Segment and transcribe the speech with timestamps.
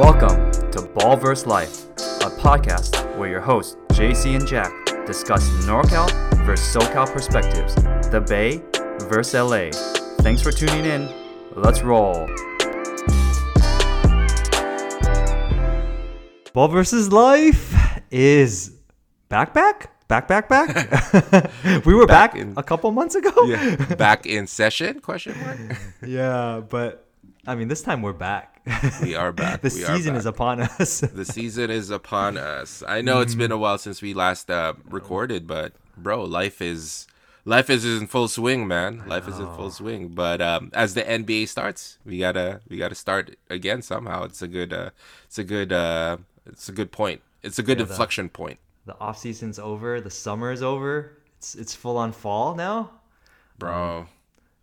[0.00, 1.84] Welcome to Ball Ballverse Life,
[2.22, 4.72] a podcast where your hosts JC and Jack
[5.04, 6.08] discuss NorCal
[6.46, 7.74] versus SoCal perspectives,
[8.10, 8.62] the Bay
[9.10, 9.68] versus LA.
[10.22, 11.06] Thanks for tuning in.
[11.54, 12.26] Let's roll.
[16.54, 18.72] Ball versus Life is
[19.28, 21.50] back, back, back, back, back.
[21.84, 23.32] we were back, Back in- a couple months ago.
[23.44, 25.00] yeah, back in session?
[25.00, 25.58] Question mark.
[26.06, 27.06] yeah, but
[27.46, 28.60] I mean, this time we're back.
[29.02, 29.60] We are back.
[29.62, 31.00] the We season is upon us.
[31.20, 32.82] The season is upon us.
[32.86, 33.38] I know it's Mm-hmm.
[33.38, 37.06] been a while since we last uh, recorded, but bro, life is
[37.46, 39.02] life is in full swing, man.
[39.06, 40.08] Life is in full swing.
[40.08, 44.24] But um, as the NBA starts, we gotta we gotta start again somehow.
[44.24, 44.90] It's a good uh,
[45.24, 47.22] it's a good uh, it's a good point.
[47.42, 49.98] It's a good Yeah, the- inflection point, the off season's over.
[50.02, 51.16] The summer is over.
[51.38, 52.90] It's it's full on fall now.
[53.58, 54.06] bro.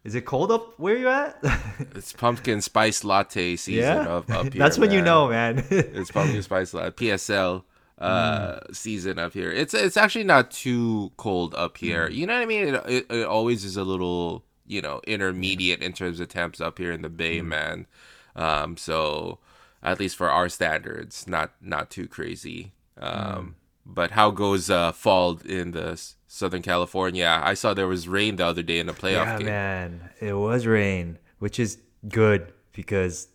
[0.08, 1.38] Is it cold up where you at?
[1.96, 4.60] It's pumpkin spice latte season yeah, up, up here.
[4.64, 5.66] that's when you know, man.
[5.70, 7.64] It's pumpkin spice latte PSL
[8.00, 8.76] uh Mm.
[8.76, 9.52] season up here.
[9.52, 11.80] It's it's actually not too cold up Mm.
[11.80, 12.08] here.
[12.10, 12.68] You know what I mean?
[12.76, 16.78] It, it, it always is a little you know intermediate in terms of temps up
[16.78, 17.46] here in the Bay, Mm.
[17.48, 17.88] man.
[18.36, 19.40] Um, so
[19.84, 22.72] at least for our standards, not not too crazy.
[23.02, 23.38] Mm.
[23.38, 23.56] Um,
[23.88, 27.42] but how goes uh fall in the s- Southern California?
[27.44, 29.48] I saw there was rain the other day in the playoff yeah, game.
[29.48, 30.10] man.
[30.20, 33.30] It was rain, which is good because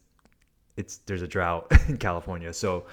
[0.77, 2.53] it's there's a drought in California.
[2.53, 2.87] So,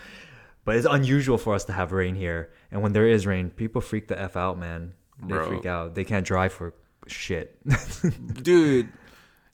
[0.65, 2.51] but it's unusual for us to have rain here.
[2.71, 4.93] And when there is rain, people freak the f out, man.
[5.21, 5.47] They Bro.
[5.47, 5.95] freak out.
[5.95, 6.73] They can't drive for
[7.07, 7.57] shit.
[8.43, 8.89] dude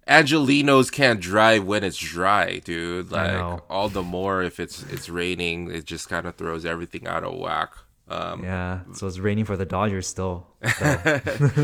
[0.08, 5.72] angelinos can't drive when it's dry dude like all the more if it's it's raining
[5.72, 7.74] it just kind of throws everything out of whack
[8.08, 8.82] um yeah.
[8.94, 10.48] So it's raining for the Dodgers still.
[10.78, 11.22] So.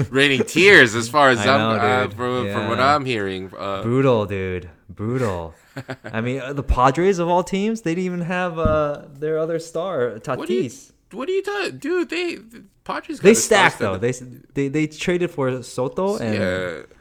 [0.09, 3.83] raining tears as far as I i'm know, uh, from, from what i'm hearing uh
[3.83, 4.70] brutal, dude.
[4.89, 5.54] Brutal.
[6.04, 9.58] I mean, uh, the Padres of all teams, they didn't even have uh, their other
[9.58, 10.92] star, what do you Tatis.
[11.11, 13.98] what are you talking dude they the Padres They stacked though.
[13.98, 14.11] They,
[14.54, 16.95] they they traded for Soto and yeah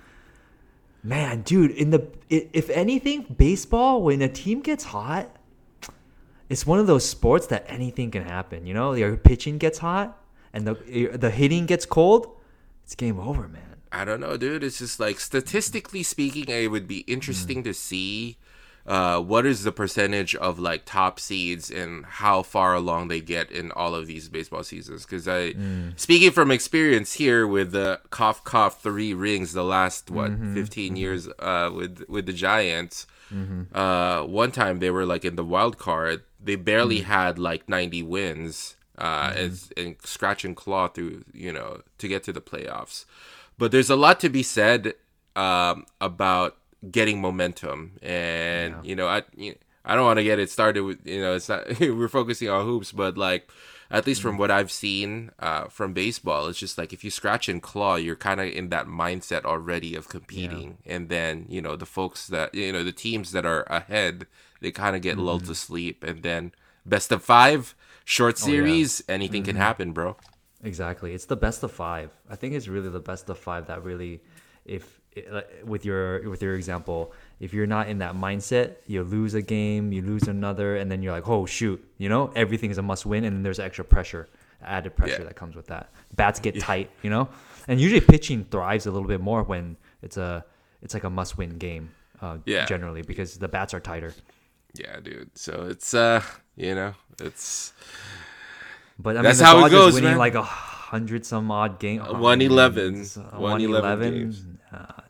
[1.03, 1.71] man, dude.
[1.73, 5.35] In the if anything, baseball when a team gets hot,
[6.51, 8.67] it's one of those sports that anything can happen.
[8.67, 10.19] You know, your pitching gets hot
[10.53, 12.37] and the the hitting gets cold.
[12.85, 13.77] It's game over, man.
[13.93, 14.63] I don't know, dude.
[14.63, 18.37] It's just like statistically speaking, it would be interesting to see
[18.87, 23.51] uh, what is the percentage of like top seeds and how far along they get
[23.51, 25.05] in all of these baseball seasons.
[25.05, 25.55] Because I,
[25.97, 31.29] speaking from experience here with the cough cough three rings, the last what 15 years
[31.39, 33.07] uh, with with the Giants.
[33.75, 36.23] Uh, one time they were like in the wild card.
[36.43, 38.77] They barely had like 90 wins.
[38.99, 43.07] Uh, as, and scratch and claw through, you know, to get to the playoffs.
[43.57, 44.93] But there's a lot to be said
[45.37, 46.59] um, about
[46.91, 47.93] getting momentum.
[48.03, 49.55] And you know i you
[49.85, 52.65] i don't want to get it started with you know it's not we're focusing on
[52.65, 53.51] hoops but like
[53.91, 54.39] at least from mm.
[54.39, 58.17] what i've seen uh, from baseball it's just like if you scratch and claw you're
[58.17, 60.79] kind of in that mindset already of competing.
[60.87, 64.27] And then you know the folks that you know the teams that are ahead
[64.61, 65.55] they kind of get lulled to mm-hmm.
[65.55, 66.05] sleep.
[66.05, 66.53] And then
[66.85, 67.75] best of five
[68.05, 69.63] short oh, series anything can mm-hmm.
[69.63, 70.17] happen bro.
[70.63, 71.15] Exactly.
[71.15, 72.11] It's the best of five.
[72.29, 74.21] I think it's really the best of five that really,
[74.67, 79.35] if like, with your with your example, if you're not in that mindset, you lose
[79.35, 82.79] a game, you lose another, and then you're like, oh shoot, you know, everything is
[82.79, 84.29] a must win, and then there's extra pressure,
[84.63, 85.25] added pressure Yeah.
[85.29, 85.91] that comes with that.
[86.17, 87.29] Bats get tight, you know,
[87.67, 90.45] and usually pitching thrives a little bit more when it's a
[90.83, 91.91] it's like a must win game.
[92.23, 92.67] Uh, Yeah.
[92.67, 94.13] generally because the bats are tighter.
[94.79, 96.23] yeah dude so it's uh
[96.55, 97.73] you know it's
[98.99, 100.19] But I That's mean, how it goes, winning man.
[100.19, 102.03] like a hundred some odd game.
[102.07, 102.93] oh, 111.
[102.95, 104.45] games, uh, 111 games.
[104.71, 105.01] Uh,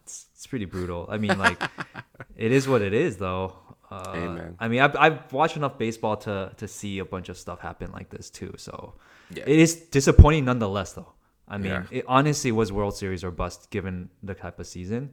[0.40, 1.06] it's pretty brutal.
[1.10, 1.60] I mean, like
[2.34, 3.58] it is what it is, though.
[3.90, 4.56] Uh, Amen.
[4.58, 7.92] I mean, I've, I've watched enough baseball to to see a bunch of stuff happen
[7.92, 8.54] like this too.
[8.56, 8.94] So
[9.34, 9.44] Yeah.
[9.46, 11.12] it is disappointing nonetheless, though.
[11.46, 11.84] I mean, Yeah.
[11.98, 15.10] it honestly was World Series or bust given the type of season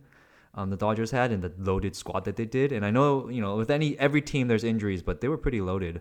[0.54, 2.72] um, the Dodgers had and the loaded squad that they did.
[2.72, 5.60] And I know you know with any every team there's injuries, but they were pretty
[5.60, 6.00] loaded.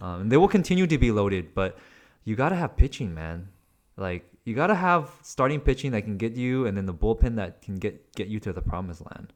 [0.00, 1.76] Um, and they will continue to be loaded, but
[2.24, 3.48] you gotta have pitching, man.
[3.96, 7.62] Like you gotta have starting pitching that can get you, and then the bullpen that
[7.62, 9.32] can get get you to the promised land.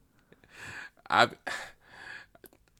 [1.08, 1.28] I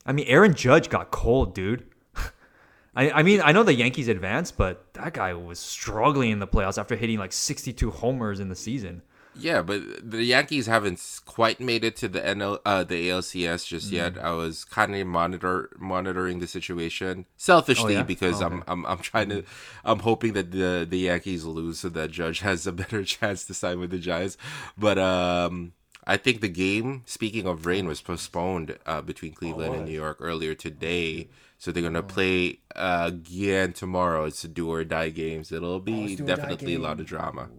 [0.05, 1.85] I mean, Aaron Judge got cold, dude.
[2.97, 6.47] I, I mean, I know the Yankees advanced, but that guy was struggling in the
[6.47, 9.03] playoffs after hitting like 62 homers in the season.
[9.38, 13.90] Yeah, but the Yankees haven't quite made it to the NL uh the ALCS just
[13.93, 14.14] yet.
[14.14, 14.23] Mm.
[14.25, 18.02] I was kind of monitor monitoring the situation selfishly Oh, yeah?
[18.05, 19.44] because Oh, I'm I'm I'm trying to
[19.85, 23.55] I'm hoping that the the Yankees lose so that Judge has a better chance to
[23.55, 24.37] sign with the Giants.
[24.76, 25.73] But um
[26.06, 29.84] I think the game, speaking of rain, was postponed uh, between Cleveland and?
[29.84, 31.29] New York earlier today.
[31.58, 34.25] So they're gonna play uh, again tomorrow.
[34.25, 35.52] It's a do or die games.
[35.52, 37.50] It'll be do or die definitely a lot of drama.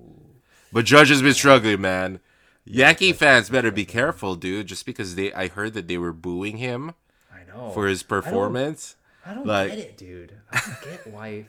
[0.71, 2.19] But Judge has been struggling, man.
[2.65, 4.67] Yankee fans better be careful, dude.
[4.67, 6.93] Just because they, I heard that they were booing him
[7.33, 7.71] I know.
[7.71, 8.95] for his performance.
[9.25, 10.33] I don't like- get it, dude.
[10.51, 11.45] I don't get why.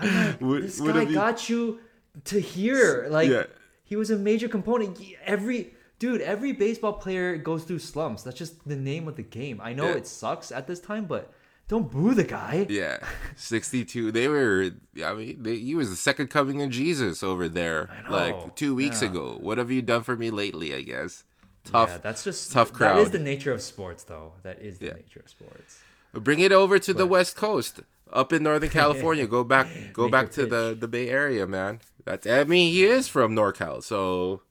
[0.00, 1.80] Like, Would- this would guy be- got you
[2.24, 3.06] to here.
[3.10, 3.44] Like, Yeah.
[3.84, 4.98] he was a major component.
[5.24, 8.22] Every dude, every baseball player goes through slumps.
[8.22, 9.60] That's just the name of the game.
[9.62, 9.96] I know Yeah.
[9.96, 11.30] it sucks at this time, but
[11.70, 12.66] don't boo the guy.
[12.68, 12.98] Yeah,
[13.36, 14.10] sixty-two.
[14.12, 14.70] They were.
[15.04, 17.88] I mean, they, he was the second coming of Jesus over there.
[18.10, 19.08] Like two weeks yeah.
[19.08, 19.38] ago.
[19.40, 20.74] What have you done for me lately?
[20.74, 21.24] I guess.
[21.64, 21.90] Tough.
[21.90, 23.12] Yeah, that's just tough That is crowd.
[23.12, 24.32] the nature of sports, though.
[24.42, 24.92] That is the Yeah.
[24.94, 25.78] nature of sports.
[26.12, 27.80] Bring it over to the West Coast,
[28.12, 29.26] up in Northern California.
[29.28, 31.80] Go back, go Make back to the the Bay Area, man.
[32.04, 32.26] That's.
[32.26, 34.42] I mean, he is from NorCal, so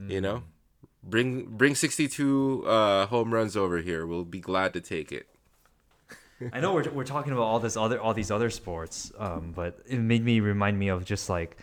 [0.00, 0.42] you know, Mm.
[1.10, 4.06] bring bring sixty two uh, home runs over here.
[4.06, 5.26] We'll be glad to take it.
[6.52, 9.78] I know we're, we're talking about all this other all these other sports, um, but
[9.86, 11.56] it made me remind me of just like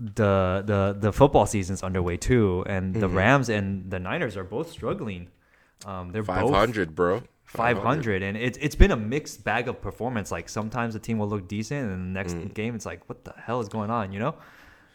[0.00, 3.00] the the the football season's underway too, and Mm-hmm.
[3.00, 5.28] the Rams and the Niners are both struggling.
[5.86, 7.22] Um, they're 500, both bro.
[7.46, 11.28] 500 and it's it's been a mixed bag of performance like sometimes the team will
[11.30, 14.18] look decent and the next game it's like what the hell is going on you
[14.18, 14.34] know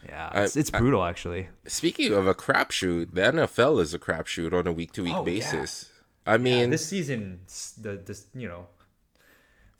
[0.05, 0.35] yeah Mm.
[0.37, 4.67] I- it's, it's brutal actually Speaking of a crapshoot, the NFL is a crapshoot on
[4.67, 5.25] a week to week Oh, yeah.
[5.25, 5.89] basis.
[6.27, 7.39] I mean, this season
[7.81, 8.67] the this you know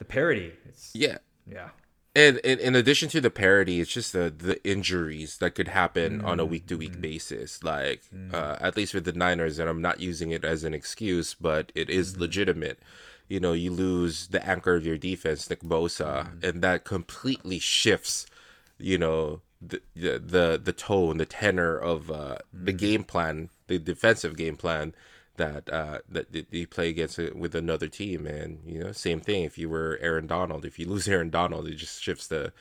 [0.04, 1.18] the parody it's yeah.
[1.46, 1.70] yeah
[2.16, 6.20] And, and in addition to the parody, it's just the the injuries that could happen
[6.22, 7.64] on a week to week basis.
[7.64, 8.32] Like mm.
[8.32, 11.72] uh, at least with the Niners, and I'm not using it as an excuse, but
[11.74, 12.20] it is mm-hmm.
[12.20, 12.78] legitimate.
[13.26, 16.44] You know, you lose the anchor of your defense, Nick Bosa, mm.
[16.46, 18.26] and that completely shifts.
[18.78, 22.78] You know the the the, the tone, the tenor of uh, the mm.
[22.78, 24.94] game plan, the defensive game plan
[25.36, 29.42] that uh that you play against it with another team and you know same thing
[29.42, 32.52] if you were Aaron Donald if you lose Aaron Donald it just shifts the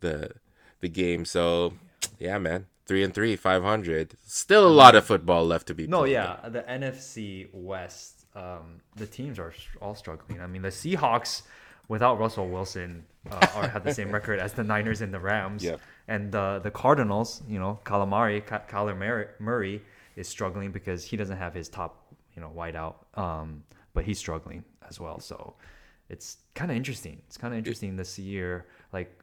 [0.00, 0.32] the
[0.80, 1.74] the game so
[2.18, 5.90] yeah man 3 and 3 500 still a lot of football left to be played.
[5.90, 6.12] No, played.
[6.12, 10.40] yeah, the NFC West, um, the teams are all struggling.
[10.40, 11.42] I mean, the Seahawks
[11.88, 15.62] without Russell Wilson uh, are have the same record as the Niners and the Rams.
[15.62, 15.76] Yeah.
[16.08, 19.82] And the the Cardinals, you know, Calamari, Kyler Murray
[20.16, 22.07] is struggling because he doesn't have his top,
[22.38, 22.94] you know, wideout.
[23.18, 23.64] Um,
[23.94, 25.18] but he's struggling as well.
[25.18, 25.56] So
[26.08, 27.20] it's kind of interesting.
[27.26, 28.66] It's kind of interesting this year.
[28.92, 29.18] Like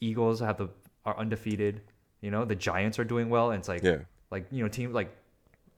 [0.00, 0.68] Eagles have the
[1.04, 1.82] are undefeated.
[2.22, 3.98] You know, the Giants are doing well, and it's like Yeah.
[4.30, 5.14] like you know team like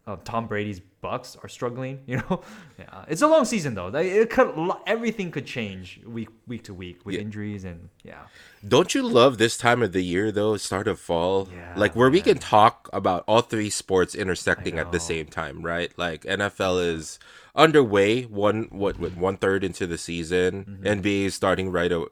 [0.06, 2.00] uh, Tom Brady's Bucks are struggling.
[2.06, 2.43] You know,
[2.79, 3.88] yeah, it's a long season though.
[3.88, 4.55] It could
[4.87, 7.20] everything could change week week to week with Yeah.
[7.23, 8.26] injuries and yeah.
[8.67, 11.49] Don't you love this time of the year though, start of fall?
[11.53, 15.62] Yeah, like where we can talk about all three sports intersecting at the same time,
[15.62, 15.97] right?
[15.97, 17.19] Like NFL is
[17.55, 20.64] underway, one what what one third into the season.
[20.64, 21.00] Mm-hmm.
[21.00, 22.05] NBA is starting right uh,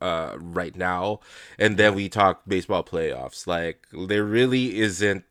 [0.00, 1.20] uh right now,
[1.58, 3.46] and then we talk baseball playoffs.
[3.46, 5.24] Like there really isn't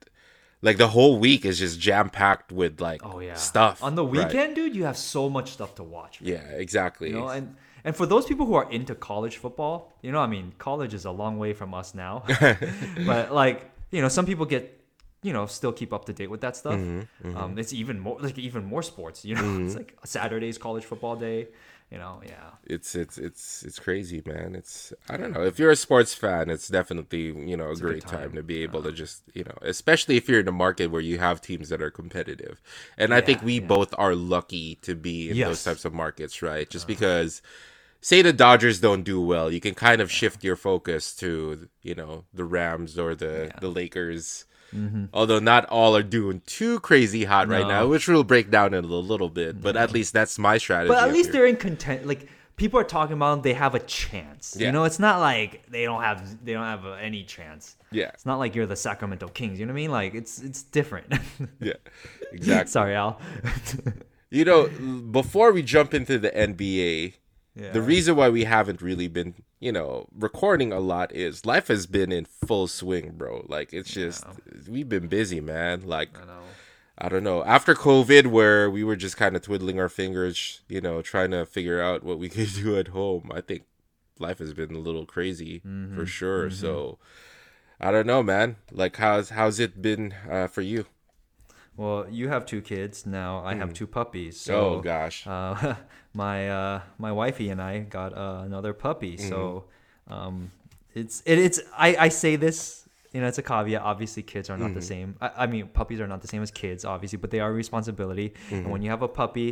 [0.61, 4.06] like the whole week is just jam packed with like Oh yeah, stuff on the
[4.06, 4.27] right?
[4.27, 4.75] weekend, dude.
[4.75, 6.21] You have so much stuff to watch.
[6.21, 6.33] man.
[6.33, 7.09] Yeah, exactly.
[7.09, 10.27] You know, and and for those people who are into college football, you know, I
[10.27, 12.23] mean, college is a long way from us now,
[13.06, 14.79] but like, you know, some people get,
[15.24, 16.75] you know, still keep up to date with that stuff.
[16.79, 19.24] Mm-hmm, Um, it's even more like even more sports.
[19.25, 21.48] You know, it's like Saturday's college football day.
[21.91, 22.51] You know, yeah.
[22.65, 24.53] it's it's it's it's crazy, man.
[24.55, 25.43] It's I don't know.
[25.43, 28.29] If you're a sports fan, it's definitely you know a, a good great time.
[28.29, 28.34] time.
[28.34, 31.17] to be able to just you know, especially if you're in a market where you
[31.17, 32.62] have teams that are competitive.
[32.98, 33.65] And I think we yeah.
[33.65, 35.67] both are lucky to be in those Yes.
[35.67, 35.74] Uh-huh.
[35.74, 36.69] types of markets, right?
[36.69, 37.41] Just because.
[38.01, 41.96] Say the Dodgers don't do well, you can kind of shift your focus to you
[41.96, 44.46] know the Rams or the the Lakers.
[45.13, 47.69] Although not all are doing too crazy hot right Mm-hmm.
[47.69, 49.61] Now, which we'll break down in a little bit.
[49.61, 50.89] But at least that's my strategy.
[50.89, 51.33] But at least here.
[51.33, 52.05] they're in content.
[52.05, 54.55] Like people are talking about them, they have a chance.
[54.59, 54.67] Yeah.
[54.67, 57.75] You know, it's not like they don't have they don't have any chance.
[57.91, 59.59] yeah, It's not like you're the Sacramento Kings.
[59.59, 59.91] You know what I mean?
[59.91, 61.13] Like it's it's different.
[61.59, 61.73] yeah,
[62.31, 62.69] exactly.
[62.71, 63.19] Sorry, Al.
[64.31, 64.67] You know,
[65.11, 67.15] before we jump into the NBA,
[67.60, 67.72] Yeah.
[67.72, 71.86] the reason why we haven't really been, you know, recording a lot is life has
[71.88, 73.46] been in full swing, bro.
[73.48, 74.24] Like it's just
[74.68, 75.82] we've been busy, man.
[75.86, 76.39] Like I know.
[77.01, 77.44] I don't know.
[77.46, 81.46] After COVID where we were just kind of twiddling our fingers, you know, trying to
[81.46, 83.63] figure out what we could do at home, I think
[84.20, 85.96] life has been a little crazy Mm-hmm.
[85.96, 86.50] for sure.
[86.50, 86.98] So
[87.80, 88.58] I don't know, man.
[88.72, 90.86] Like how's how's it been uh, for you?
[91.79, 93.31] Well, you have two kids now.
[93.51, 94.36] I have two puppies.
[94.48, 94.77] So Hmm.
[94.77, 95.17] oh gosh.
[95.36, 95.75] uh,
[96.24, 99.13] my uh, my wifey and I got uh, another puppy.
[99.31, 100.13] So Mm-hmm.
[100.17, 100.36] um,
[101.01, 102.59] it's it, it's I, I say this
[103.13, 103.81] you know, it's a caveat.
[103.91, 104.79] Obviously, kids are not Mm-hmm.
[104.79, 105.09] the same.
[105.25, 107.57] I, I mean, puppies are not the same as kids, obviously, but they are a
[107.63, 108.27] responsibility.
[108.29, 108.55] Mm-hmm.
[108.63, 109.50] And when you have a puppy,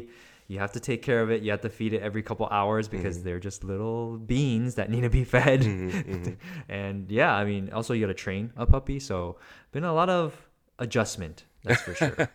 [0.51, 1.41] you have to take care of it.
[1.43, 5.01] You have to feed it every couple hours because they're just little beans that need
[5.09, 5.61] to be fed.
[6.69, 8.99] And yeah, I mean, also you got to train a puppy.
[8.99, 9.37] So
[9.71, 10.35] been a lot of
[10.79, 11.43] adjustment.
[11.67, 12.29] That's for sure.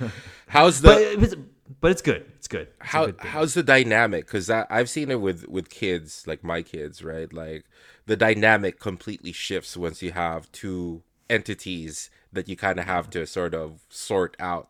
[0.48, 1.34] How's the but it's,
[1.80, 2.24] but it's good.
[2.36, 2.68] It's good.
[2.80, 4.26] It's how good how's the dynamic?
[4.26, 7.32] Because I've seen it with with kids, like my kids, right?
[7.32, 7.64] Like
[8.06, 13.26] the dynamic completely shifts once you have two entities that you kind of have to
[13.26, 14.68] sort of sort out,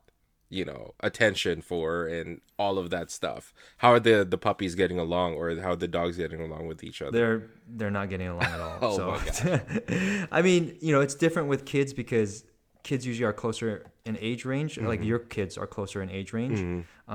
[0.49, 3.53] you know, attention for and all of that stuff.
[3.79, 6.83] How are the the puppies getting along, or how are the dogs getting along with
[6.83, 7.13] each other?
[7.13, 8.79] they're they're not getting along at all.
[8.83, 12.45] Oh so my I mean, you know, it's different with kids because
[12.91, 13.71] kids usually are closer
[14.09, 14.73] in age range.
[14.79, 15.09] Like Mm-hmm.
[15.13, 16.59] your kids are closer in age range.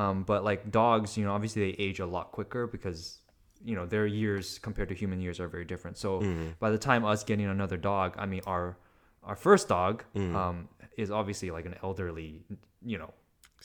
[0.02, 3.00] Um, but like dogs, you know, obviously they age a lot quicker because
[3.70, 5.96] you know their years compared to human years are very different.
[5.98, 6.48] So Mm-hmm.
[6.64, 8.66] by the time us getting another dog, I mean our
[9.30, 10.36] our first dog Mm-hmm.
[10.42, 10.58] um,
[11.04, 12.30] is obviously like an elderly,
[12.94, 13.12] you know,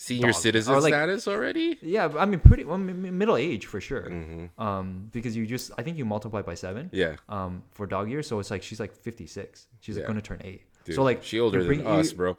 [0.08, 0.40] Senior dog.
[0.46, 1.66] citizen Or, like- status already?
[1.82, 4.06] yeah, I mean pretty well, m- m- middle age for sure.
[4.08, 4.44] Mm-hmm.
[4.66, 4.86] Um,
[5.16, 8.34] because you just I think you multiply by seven Yeah, um for dog years so
[8.40, 10.04] it's like she's like 56 she's Yeah.
[10.08, 10.96] going to turn 8 dude.
[10.96, 12.36] so like she older you're than bring- us, you- bro.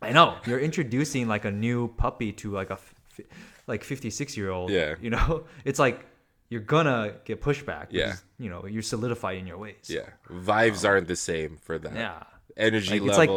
[0.00, 2.94] i know you're introducing like a new puppy to like a f-
[3.66, 4.94] like 56 year old Yeah.
[5.00, 5.98] you know it's like
[6.50, 8.14] you're gonna get pushback Yeah.
[8.38, 11.94] you know you're solidified in your ways Yeah, vibes aren't the same for that.
[11.94, 12.22] yeah
[12.58, 13.30] energy like, it's like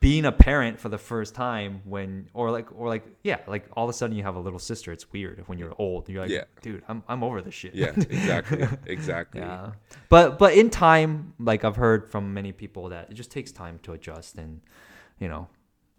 [0.00, 3.84] being a parent for the first time when or like or like yeah like all
[3.84, 6.30] of a sudden you have a little sister it's weird when you're old you're like
[6.30, 6.44] Yeah.
[6.62, 9.40] dude i'm, I'm over this shit yeah, exactly, exactly.
[9.40, 9.72] Yeah,
[10.08, 13.78] but but in time, like I've heard from many people that it just takes time
[13.82, 14.60] to adjust, and
[15.18, 15.48] you know,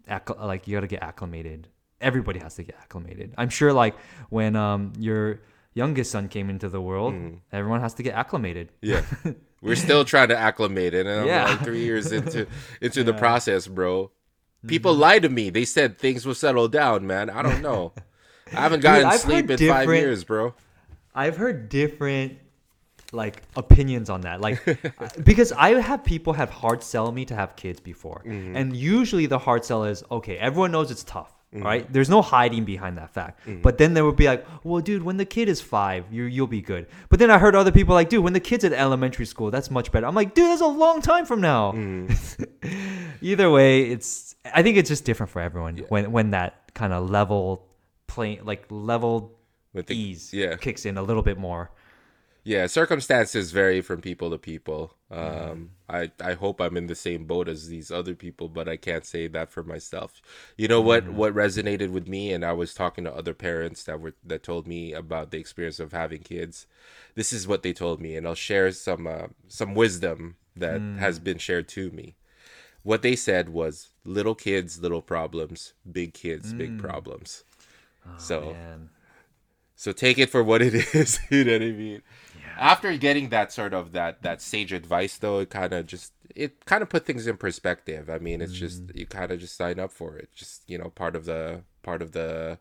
[0.08, 1.68] acc- like you got to get acclimated.
[2.00, 3.34] Everybody has to get acclimated.
[3.36, 3.94] I'm sure, like
[4.30, 5.40] when um your
[5.74, 7.34] youngest son came into the world, hmm.
[7.52, 8.70] everyone has to get acclimated.
[8.82, 9.02] Yeah.
[9.62, 11.44] We're still trying to acclimate it, and I'm Yeah.
[11.44, 12.46] like three years into
[12.80, 14.10] into the process, bro.
[14.66, 15.00] People mm-hmm.
[15.00, 15.50] lied to me.
[15.50, 17.30] They said things will settle down, man.
[17.30, 17.92] I don't know.
[18.52, 20.54] I haven't gotten I've sleep in five years, bro.
[21.14, 22.38] I've heard different
[23.12, 24.62] like opinions on that like
[25.24, 28.56] because i have people have hard sell me to have kids before mm-hmm.
[28.56, 31.64] and usually the hard sell is okay everyone knows it's tough Mm-hmm.
[31.66, 31.92] right?
[31.92, 33.40] There's no hiding behind that fact.
[33.44, 33.62] Mm-hmm.
[33.62, 36.46] But then they would be like well dude when the kid is five you you'll
[36.46, 36.86] be good.
[37.08, 39.68] But then i heard other people like dude when the kid's at elementary school that's
[39.70, 40.06] much better.
[40.06, 41.72] I'm like dude that's a long time from now.
[41.72, 42.44] Mm-hmm.
[43.22, 47.10] Either way it's i think it's just different for everyone when when that kind of
[47.10, 47.66] level
[48.06, 49.36] plane like level
[49.74, 50.56] With the- ease yeah.
[50.56, 51.70] kicks in a little bit more
[52.42, 54.94] Yeah, circumstances vary from people to people.
[55.10, 58.76] Um, I I hope I'm in the same boat as these other people, but I
[58.76, 60.22] can't say that for myself.
[60.56, 64.00] You know what what resonated with me, and I was talking to other parents that
[64.00, 66.66] were that told me about the experience of having kids.
[67.14, 71.18] This is what they told me, and I'll share some uh, some wisdom that has
[71.18, 72.16] been shared to me.
[72.82, 77.44] What they said was, "Little kids, little problems; big kids, big problems."
[78.16, 78.90] so Man.
[79.76, 81.18] so take it for what it is.
[81.30, 82.02] you know what I mean?
[82.60, 86.64] After getting that sort of that that sage advice, though, it kind of just it
[86.66, 88.08] kind of put things in perspective.
[88.08, 88.96] I mean, it's just mm.
[88.96, 90.28] you kind of just sign up for it.
[90.34, 92.58] Just you know, part of the part of the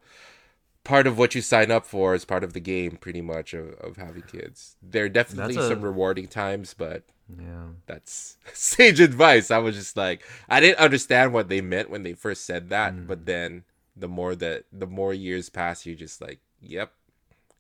[0.84, 3.74] part of what you sign up for is part of the game, pretty much of,
[3.76, 4.78] of having kids.
[4.82, 7.70] There are definitely a- some rewarding times, but Yeah.
[7.86, 9.52] that's sage advice.
[9.52, 13.06] I was just like, I didn't understand what they meant when they first said that,
[13.08, 13.26] but mm.
[13.26, 13.64] then
[13.96, 16.94] the more that the more years pass, you just like, yep,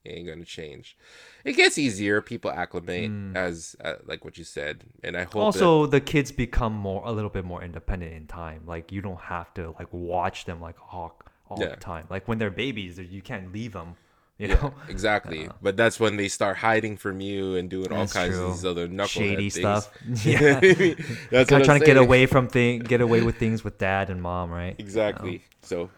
[0.06, 0.98] it ain't gonna change.
[1.44, 2.22] It gets easier.
[2.22, 6.32] People acclimate as uh, like what you said, and I hope that, Also, the kids
[6.32, 8.64] become more a little bit more independent in time.
[8.66, 11.70] Like you don't have to like watch them like a hawk all Yeah.
[11.70, 12.06] the time.
[12.10, 13.96] Like when they're babies, you can't leave them.
[14.38, 15.50] You yeah, know, exactly.
[15.62, 18.46] But that's when they start hiding from you and doing all kinds true.
[18.46, 19.56] of these other knucklehead shady things.
[19.56, 19.92] stuff.
[20.26, 20.96] Yeah, what I mean?
[21.30, 24.10] That's kind of trying to get away from thing, get away with things with dad
[24.10, 24.76] and mom, right?
[24.78, 25.44] Exactly.
[25.62, 25.90] So,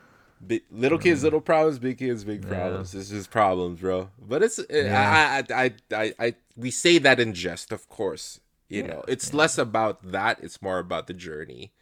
[0.42, 1.80] bi- little kids, little problems.
[1.80, 2.94] Big kids, big problems.
[2.96, 4.10] It's just problems, bro.
[4.20, 8.40] But it's I, I, I, I, I, we say that in jest, of course.
[8.70, 10.40] You know, it's less about that.
[10.42, 11.74] It's more about the journey.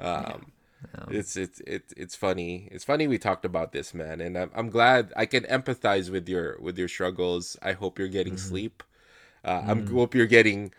[0.00, 0.52] Um,
[1.10, 2.68] It's it's it's it's funny.
[2.70, 6.28] It's funny we talked about this, man, and I'm I'm glad I can empathize with
[6.28, 7.56] your with your struggles.
[7.60, 8.82] I hope you're getting sleep.
[9.44, 10.72] Uh, I'm hope you're getting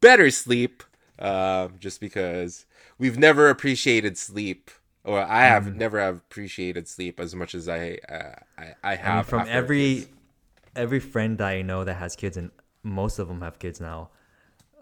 [0.00, 0.82] better sleep.
[1.18, 2.66] Uh, just because
[2.98, 4.70] we've never appreciated sleep,
[5.04, 9.12] or I have never have appreciated sleep as much as I uh, I, I have
[9.12, 10.08] I mean, from every kids.
[10.76, 12.50] every friend that I know that has kids, and
[12.82, 14.10] most of them have kids now.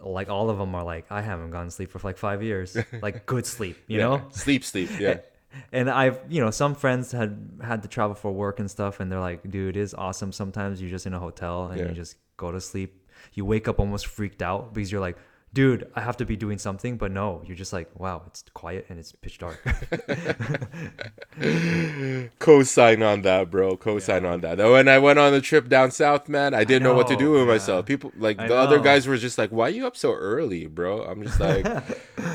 [0.01, 2.77] Like all of them are like, I haven't gone to sleep for like five years,
[3.01, 4.05] like good sleep, you Yeah.
[4.05, 4.27] know.
[4.31, 5.17] sleep sleep yeah
[5.73, 9.11] And I've, you know, some friends had had to travel for work and stuff, and
[9.11, 10.31] they're like, dude, it is awesome.
[10.31, 11.89] Sometimes you're just in a hotel and Yeah.
[11.89, 13.07] you just go to sleep.
[13.33, 15.17] You wake up almost freaked out because you're like,
[15.53, 18.85] dude, I have to be doing something, but no, you're just like, wow, it's quiet
[18.89, 19.61] and it's pitch dark.
[22.39, 23.77] Co-sign on that, bro.
[23.77, 24.57] Co-sign on that.
[24.57, 27.31] When I went on the trip down south, man, I didn't know, what to do
[27.31, 27.47] with yeah.
[27.47, 27.85] myself.
[27.85, 30.67] People like I the other guys were just like, "Why are you up so early,
[30.67, 31.65] bro?" I'm just like,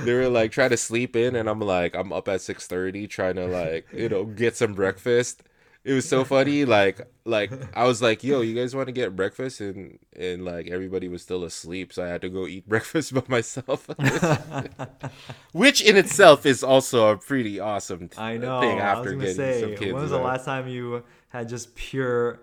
[0.05, 3.07] they were like trying to sleep in, and I'm like, I'm up at six thirty
[3.07, 5.43] trying to like you know get some breakfast.
[5.85, 6.65] It was so funny.
[6.79, 10.69] Like like I was like, "Yo, you guys want to get breakfast?" And and like
[10.69, 13.87] everybody was still asleep, so I had to go eat breakfast by myself.
[15.53, 18.61] Which in itself is also a pretty awesome t- I know.
[18.61, 19.93] thing I was after getting say, some kids.
[19.93, 22.41] when was the last time you had just pure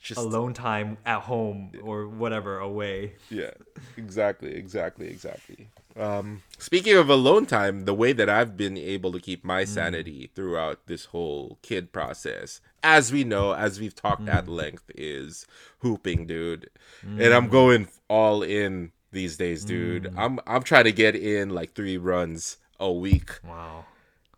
[0.00, 3.14] Just alone time at home or whatever away?
[3.30, 3.50] yeah,
[3.96, 5.68] exactly, exactly, exactly.
[5.96, 9.68] Um, speaking of alone time, the way that I've been able to keep my mm.
[9.68, 14.56] sanity throughout this whole kid process, as we know, as we've talked at mm.
[14.56, 15.46] length, is
[15.78, 16.68] hooping, dude.
[17.02, 17.52] And I'm mm.
[17.52, 20.12] going all in these days, dude.
[20.16, 23.40] I'm I'm trying to get in like three runs a week.
[23.44, 23.86] Wow.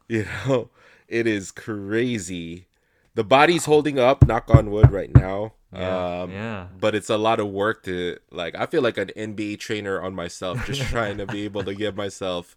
[0.08, 0.70] You know,
[1.08, 2.66] it is crazy.
[3.14, 5.54] The body's holding up, knock on wood, right now.
[5.76, 6.66] Yeah, um, yeah.
[6.78, 8.54] But it's a lot of work to like.
[8.54, 11.96] I feel like an NBA trainer on myself, just trying to be able to get
[11.96, 12.56] myself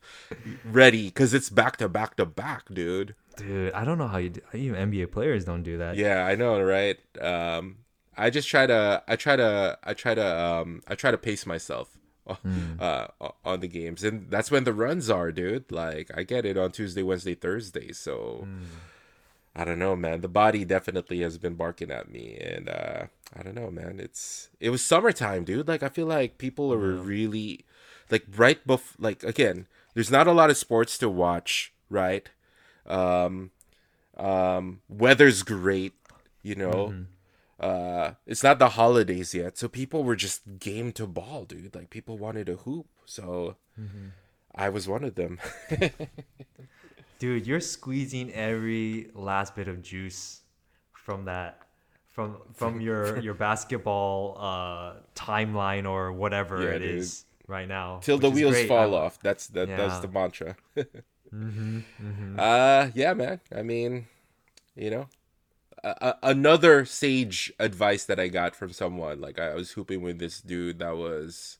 [0.65, 3.15] ready because it's back to back to back, dude.
[3.35, 4.41] Dude, I don't know how you do.
[4.53, 5.95] Even NBA players don't do that.
[5.95, 6.97] Yeah, I know, right?
[7.21, 7.77] Um,
[8.17, 11.45] I just try to, I try to, I try to, um, I try to pace
[11.45, 11.95] myself.
[12.79, 13.07] Uh,
[13.43, 15.71] on the games, and that's when the runs are, dude.
[15.71, 17.91] Like I get it on Tuesday, Wednesday, Thursday.
[17.91, 18.47] So
[19.59, 20.21] I don't know, man.
[20.21, 23.99] The body definitely has been barking at me, and uh, I don't know, man.
[23.99, 25.67] It's it was summertime, dude.
[25.67, 27.65] Like I feel like people are really
[28.09, 32.29] like right before, like again, there's not a lot of sports to watch, right?
[32.87, 33.51] Um,
[34.15, 35.91] um, weather's great,
[36.41, 36.93] you know.
[37.59, 41.75] Uh, it's not the holidays yet, so people were just game to ball, dude.
[41.75, 43.57] Like people wanted to hoop, so
[44.55, 45.37] I was one of them.
[47.19, 50.41] Dude, you're squeezing every last bit of juice
[50.93, 51.61] from that
[52.07, 56.95] from from your your basketball uh timeline or whatever Yeah, it dude.
[56.95, 57.99] is right now.
[58.01, 58.67] till the wheels great.
[58.67, 59.19] fall I- off.
[59.21, 59.67] That's that.
[59.67, 60.55] That's the mantra.
[61.31, 63.39] Mm-hmm, Uh, yeah, man.
[63.55, 64.07] I mean,
[64.75, 65.09] you know,
[65.83, 69.21] a- another sage advice that I got from someone.
[69.21, 71.58] Like I was hooping with this dude that was,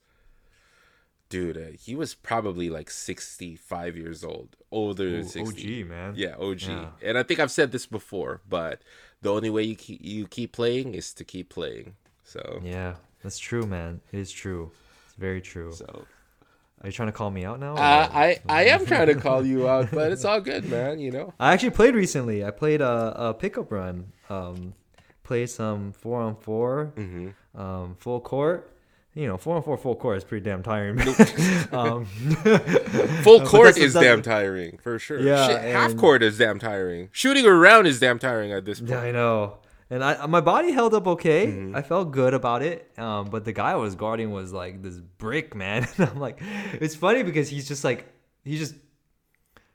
[1.29, 1.57] dude.
[1.57, 5.81] Uh, he was probably like sixty-five years old, older Ooh, than sixty.
[5.83, 6.13] OG, man.
[6.15, 6.61] Yeah, OG.
[6.63, 6.87] Yeah.
[7.03, 8.81] And I think I've said this before, but
[9.21, 11.95] the only way you keep, you keep playing is to keep playing.
[12.23, 14.01] So, Yeah, that's true, man.
[14.11, 14.71] It is true.
[15.05, 15.71] It's very true.
[15.73, 16.05] so
[16.81, 17.73] Are you trying to call me out now?
[17.75, 20.99] uh, I I am trying to call you out, but it's all good, man.
[20.99, 21.33] You know.
[21.39, 22.45] I actually played recently.
[22.45, 24.13] I played a, a pickup run.
[24.29, 24.73] Um,
[25.23, 27.59] played some four on 4 Mm-hmm.
[27.59, 28.71] um, full court.
[29.15, 31.00] You know, four on four full court is pretty damn tiring.
[31.74, 32.06] um,
[33.24, 35.19] Full court is that- damn tiring for sure.
[35.19, 37.10] Yeah, Shit, half court is damn tiring.
[37.12, 38.91] Shooting around is damn tiring at this point.
[38.91, 39.58] yeah, I know.
[39.89, 41.48] And I, my body held up okay.
[41.48, 41.76] Mm-hmm.
[41.76, 42.91] I felt good about it.
[43.00, 45.88] Um, but the guy I was guarding was like this brick, man.
[45.98, 46.39] And I'm like,
[46.74, 48.08] it's funny because he's just like,
[48.45, 48.76] he's just,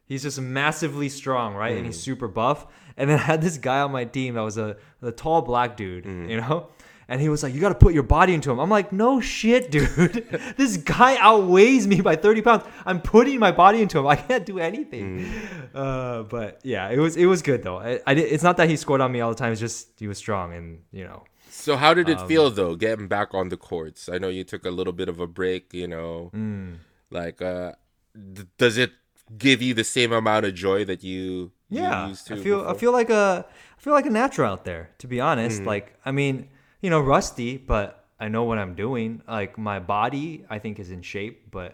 [0.06, 1.76] he's just massively strong, right?
[1.76, 2.02] And he's Mm.
[2.04, 2.66] super buff.
[2.96, 5.76] And then I had this guy on my team that was a, a tall black
[5.76, 6.30] dude, Mm.
[6.30, 6.68] you know?
[7.08, 8.58] And he was like, you got to put your body into him.
[8.58, 10.26] I'm like, no shit, dude.
[10.56, 12.62] this guy outweighs me by 30 pounds.
[12.86, 14.06] I'm putting my body into him.
[14.06, 15.30] I can't do anything.
[15.74, 17.78] Uh, but yeah, it was it was good though.
[17.78, 19.52] I, I it's not that he scored on me all the time.
[19.52, 21.24] It's just he was strong and you know.
[21.50, 24.08] So how did it Um, feel though, getting back on the courts?
[24.08, 25.72] I know you took a little bit of a break.
[25.74, 26.76] You know, Mm.
[27.10, 27.72] like uh,
[28.14, 28.92] d- does it
[29.38, 32.12] give you the same amount of joy that you Yeah?
[32.30, 33.44] I feel I feel like a
[33.76, 34.90] I feel like a natural out there.
[34.98, 35.68] To be honest, Mm-hmm.
[35.68, 36.48] like I mean,
[36.84, 37.86] you know, rusty, but
[38.24, 39.10] I know what I'm doing.
[39.26, 41.70] Like my body, I think is in shape, but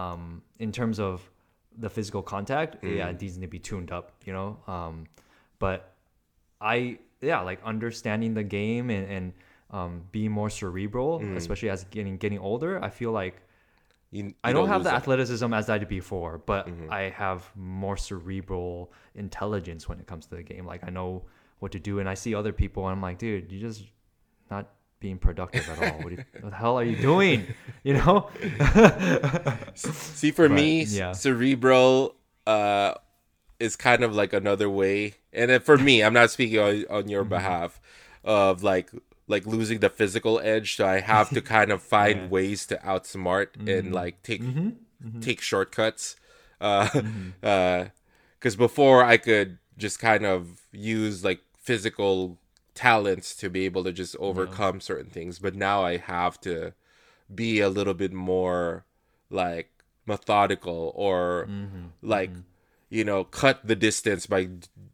[0.00, 1.14] um, in terms of
[1.84, 2.96] the physical contact, Mm.
[2.98, 4.06] yeah, it needs to be tuned up.
[4.26, 4.94] You know, um,
[5.58, 5.78] but
[6.60, 6.98] I
[7.30, 9.26] yeah, like understanding the game and and
[9.78, 11.36] um, being more cerebral, Mm.
[11.42, 12.72] especially as getting getting older.
[12.88, 13.36] I feel like
[14.10, 14.96] You- you I don't have the that.
[15.02, 16.92] athleticism as I did before, but Mm-hmm.
[16.92, 20.64] I have more cerebral intelligence when it comes to the game.
[20.72, 21.10] Like I know
[21.60, 23.82] what to do, and I see other people, and I'm like, dude, you're just
[24.54, 24.66] not
[25.00, 25.98] being productive at all.
[26.04, 27.46] What, you, what the hell are you doing?
[27.88, 28.16] You know?
[29.74, 31.12] See, for But, me, yeah.
[31.12, 32.14] cerebral
[32.46, 32.94] uh,
[33.58, 37.22] is kind of like another way, and for me, I'm not speaking on, on your
[37.24, 37.30] Mm-hmm.
[37.30, 37.80] behalf
[38.24, 38.90] of like
[39.28, 40.76] like losing the physical edge.
[40.76, 42.28] So I have to kind of find Yeah.
[42.28, 43.68] ways to outsmart Mm-hmm.
[43.68, 44.42] and like take
[45.20, 46.14] take shortcuts.
[46.60, 46.86] Uh,
[47.40, 52.38] because before I could just kind of use like physical
[52.82, 56.74] talents to be able to just overcome certain things, but now I have to
[57.34, 58.84] be a little bit more
[59.30, 59.70] like
[60.06, 61.86] methodical or Mm-hmm.
[62.02, 62.34] like
[62.90, 64.48] you know cut the distance by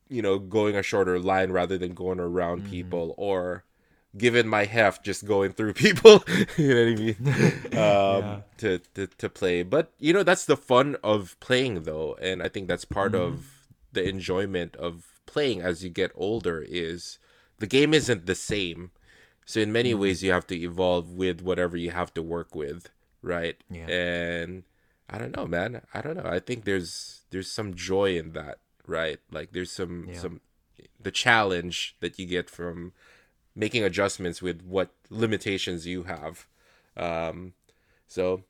[0.08, 2.64] you know going a shorter line rather than going around Mm-hmm.
[2.64, 3.64] people or
[4.16, 6.22] given my heft just going through people
[6.56, 7.16] you know what i mean
[7.76, 12.42] um to, to to play but you know that's the fun of playing though and
[12.42, 13.16] i think that's part Mm-hmm.
[13.16, 17.18] of the enjoyment of playing as you get older is
[17.58, 18.90] the game isn't the same
[19.44, 19.72] so in Mm-hmm.
[19.72, 22.90] many ways you have to evolve with whatever you have to work with
[23.22, 23.86] right Yeah.
[23.88, 24.64] and
[25.10, 28.58] i don't know man i don't know i think there's there's some joy in that
[28.86, 30.18] right like there's some Yeah.
[30.18, 30.40] some
[31.00, 32.92] the challenge that you get from
[33.54, 36.46] making adjustments with what limitations you have
[36.96, 37.54] um
[38.06, 38.44] so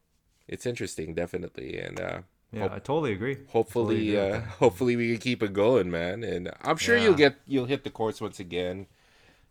[0.47, 2.21] it's interesting definitely and uh
[2.53, 3.37] Yeah, hope- I totally agree.
[3.49, 7.05] hopefully Totally agree uh hopefully we can keep it going man and i'm sure Yeah.
[7.05, 8.87] you'll get you'll hit the courts once again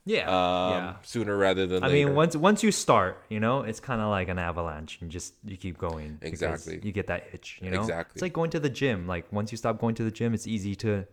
[0.07, 0.29] Yeah.
[0.29, 0.95] um yeah.
[1.03, 4.01] sooner rather than later I later mean, once once you start, you know, it's kind
[4.01, 6.17] of like an avalanche, and just you keep going.
[6.21, 6.79] Exactly.
[6.81, 7.81] You get that itch, you know.
[7.81, 8.13] Exactly.
[8.15, 9.05] It's like going to the gym.
[9.05, 11.05] Like once you stop going to the gym, it's easy to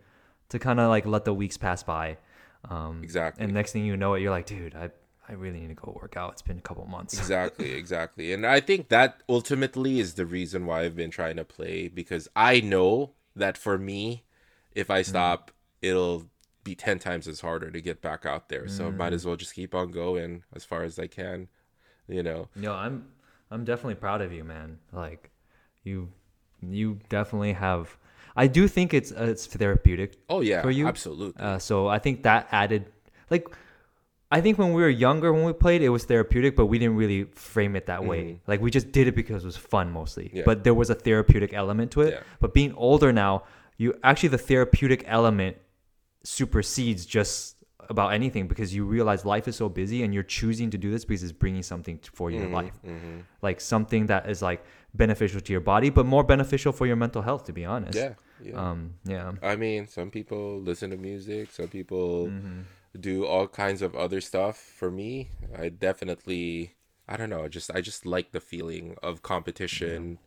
[0.49, 2.17] to kind of like let the weeks pass by.
[2.69, 3.43] Um, Exactly.
[3.43, 4.89] And next thing you know, it you're like, dude, I
[5.27, 6.33] I really need to go work out.
[6.33, 7.17] It's been a couple months.
[7.19, 11.43] exactly exactly and i think that ultimately is the reason why i've been trying to
[11.43, 14.23] play because i know that for me
[14.73, 16.25] if i stop it'll
[16.65, 19.53] be 10 times as harder to get back out there so might as well just
[19.55, 21.47] keep on going as far as i can
[22.07, 23.05] you know No, I'm
[23.51, 24.79] I'm definitely proud of you, man.
[24.91, 25.31] Like
[25.83, 26.09] you
[26.61, 27.97] you definitely have.
[28.35, 30.87] I do think it's uh, it's therapeutic oh yeah for you.
[30.87, 32.91] absolutely Uh, so I think that added,
[33.29, 33.47] like,
[34.31, 36.97] I think when we were younger, when we played, it was therapeutic, but we didn't
[36.97, 38.41] really frame it that way.
[38.47, 40.25] Like we just did it because it was fun mostly.
[40.25, 40.37] Mm-hmm.
[40.37, 40.43] Yeah.
[40.45, 42.13] But there was a therapeutic element to it.
[42.13, 42.19] Yeah.
[42.39, 43.43] But being older now,
[43.77, 45.57] you actually the therapeutic element
[46.25, 50.77] supersedes just about anything because you realize life is so busy and you're choosing to
[50.77, 52.39] do this because it's bringing something for Mm-hmm.
[52.41, 52.73] your life
[53.43, 57.21] like something that is like beneficial to your body but more beneficial for your mental
[57.21, 61.51] health to be honest yeah yeah um yeah I mean, some people listen to music,
[61.51, 62.61] some people Mm-hmm.
[62.99, 64.57] do all kinds of other stuff.
[64.57, 66.75] For me, I definitely
[67.07, 70.17] I don't know, just I just like the feeling of competition,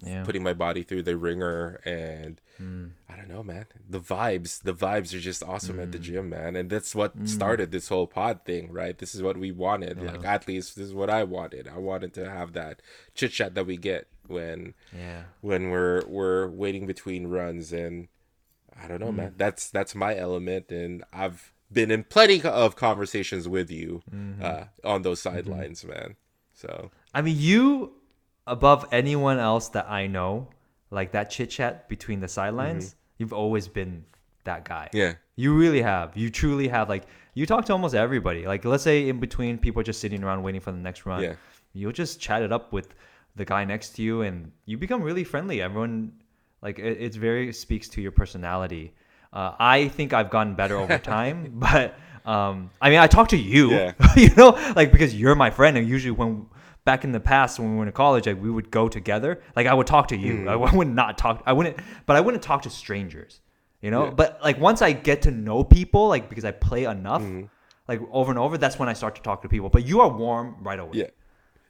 [0.00, 2.90] yeah putting my body through the ringer and Mm.
[3.08, 3.66] I don't know, man.
[3.88, 6.02] The vibes, the vibes are just awesome at the Mm.
[6.02, 6.56] gym, man.
[6.56, 8.98] And that's what started this whole pod thing, right?
[8.98, 10.02] This is what we wanted.
[10.02, 11.68] Like at least this is what I wanted.
[11.68, 12.82] I wanted to have that
[13.14, 18.08] chit chat that we get when yeah when we're we're waiting between runs and
[18.76, 19.34] I don't know, man.
[19.36, 24.02] That's that's my element, and I've been in plenty of conversations with you
[24.42, 26.16] uh, on those sidelines, man.
[26.54, 27.92] So I mean, you
[28.48, 30.48] above anyone else that I know,
[30.90, 34.04] like that chit chat between the sidelines, you've always been
[34.44, 34.88] that guy.
[34.92, 36.16] yeah, You really have.
[36.16, 36.88] You truly have.
[36.88, 38.46] Like you talk to almost everybody.
[38.46, 41.34] Like let's say in between people just sitting around waiting for the next run, Yeah.
[41.74, 42.94] you'll just chat it up with
[43.36, 45.60] the guy next to you, and you become really friendly.
[45.62, 46.12] Everyone,
[46.62, 48.94] like it, it's very speaks to your personality.
[49.32, 53.36] Uh, I think I've gotten better over time, but um, I mean, I talk to
[53.36, 53.92] you, Yeah.
[54.16, 56.46] you know, like because you're my friend, and usually when
[56.90, 59.30] back in the past when we were in college, like we would go together.
[59.56, 60.34] Like I would talk to you.
[60.42, 60.48] Hmm.
[60.48, 61.42] I would not talk.
[61.50, 63.40] I wouldn't, but I wouldn't talk to strangers.
[63.82, 64.10] You know, Yeah.
[64.20, 67.46] but like once I get to know people, like because I play enough, Mm-hmm.
[67.90, 69.68] like over and over, that's when I start to talk to people.
[69.76, 70.90] But you are warm right away.
[71.02, 71.10] yeah.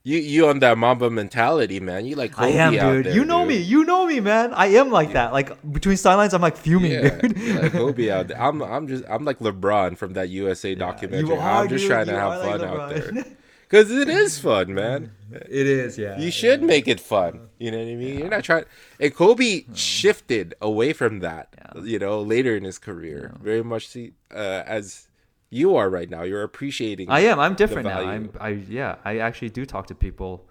[0.05, 2.07] You you on that Mamba mentality, man.
[2.07, 3.07] You like Kobe I am, dude.
[3.07, 3.49] there, you know dude.
[3.49, 3.57] me.
[3.73, 4.55] You know me, man.
[4.55, 5.33] I am like that.
[5.39, 7.37] Like between sidelines, I'm like fuming, Yeah, dude.
[7.63, 8.41] like Kobe out there.
[8.41, 11.29] I'm I'm just I'm like LeBron from that USA documentary.
[11.29, 11.91] You are, I'm just dude.
[11.91, 13.25] trying to have are like fun out there
[13.69, 15.13] because it is fun, man.
[15.31, 16.19] it is, yeah.
[16.19, 17.49] You should make it fun.
[17.59, 18.19] You know what I mean?
[18.19, 18.65] You're not trying.
[18.99, 21.55] And Kobe shifted away from that.
[21.75, 21.83] Yeah.
[21.83, 25.09] You know, later in his career, very much see, uh, as
[25.51, 26.23] you are right now.
[26.23, 27.11] You're appreciating.
[27.11, 27.39] I am.
[27.39, 28.01] I'm different now.
[28.01, 28.31] I'm.
[28.41, 28.97] I yeah.
[29.05, 30.49] I actually do talk to people,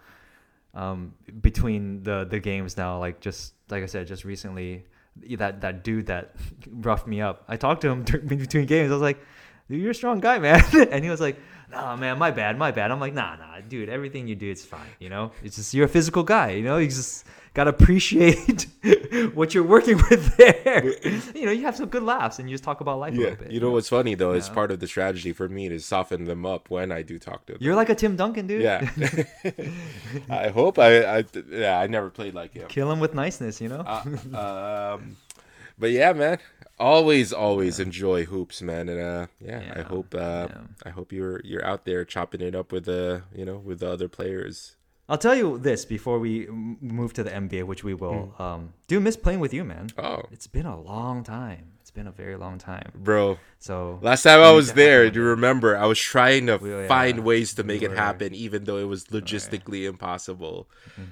[0.73, 2.99] um, between the the games now.
[2.99, 4.85] Like just like I said, just recently,
[5.37, 6.35] that that dude that
[6.71, 7.43] roughed me up.
[7.47, 8.91] I talked to him dur- between games.
[8.91, 9.19] I was like,
[9.69, 11.37] you're a strong guy, man." and he was like,
[11.69, 13.89] "Nah, man, my bad, my bad." I'm like, "Nah, nah, dude.
[13.89, 14.87] Everything you do, it's fine.
[14.99, 16.51] You know, it's just you're a physical guy.
[16.51, 17.25] You know, you just."
[17.57, 18.67] Gotta appreciate
[19.33, 20.93] what you're working with there.
[21.35, 23.21] you know, you have some good laughs and you just talk about life a yeah.
[23.21, 23.51] little bit.
[23.51, 24.33] You know what's funny though?
[24.33, 27.47] It's part of the strategy for me to soften them up when I do talk
[27.47, 27.61] to them.
[27.63, 28.61] You're like a Tim Duncan, dude.
[28.61, 28.87] Yeah.
[30.29, 31.25] I hope I, I.
[31.49, 31.79] Yeah.
[31.79, 32.67] I never played like him.
[32.67, 33.79] Kill him with niceness, you know?
[33.79, 35.17] Uh, um,
[35.79, 36.37] but yeah, man.
[36.79, 40.57] Always, always enjoy hoops, man, and uh, yeah, I hope, uh, yeah.
[40.85, 43.89] I hope you're you're out there chopping it up with the, you know, with the
[43.89, 44.75] other players.
[45.09, 48.35] I'll tell you this before we move to the NBA, which we will.
[48.37, 49.87] Um, do miss playing with you, man.
[49.97, 51.71] Oh, It's been a long time.
[51.79, 52.91] It's been a very long time.
[52.93, 55.75] bro, So Last time I was there, do you remember?
[55.75, 58.77] I was trying to We- yeah, find ways to make we it happen, even though
[58.77, 60.69] it was logistically impossible.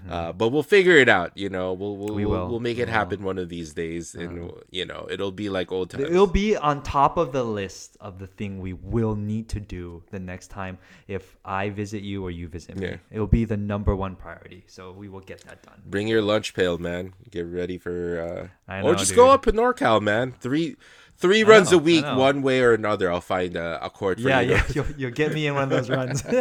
[0.10, 1.32] Uh, but we'll figure it out.
[1.36, 2.16] You know, we'll we'll Mm-hmm.
[2.16, 2.90] We we'll, we'll make it will.
[2.90, 2.98] Uh-huh.
[3.00, 6.06] happen one of these days, and you know, it'll be like old times.
[6.06, 10.04] It'll be on top of the list of the thing we will need to do
[10.12, 10.78] the next time
[11.08, 12.88] if I visit you or you visit me.
[12.88, 12.98] Yeah.
[13.12, 14.64] It'll be the number one priority.
[14.68, 15.82] So we will get that done.
[15.86, 17.14] Bring your lunch pail, man.
[17.32, 18.22] Get ready for.
[18.22, 20.34] Uh, I or know, just go up to NorCal, man.
[20.40, 20.76] Three
[21.18, 23.12] three runs know, a I week, one way or another.
[23.12, 24.52] I'll find a, a court for Yeah, you.
[24.52, 24.64] yeah.
[24.74, 26.24] You'll, you'll get me in one of those runs.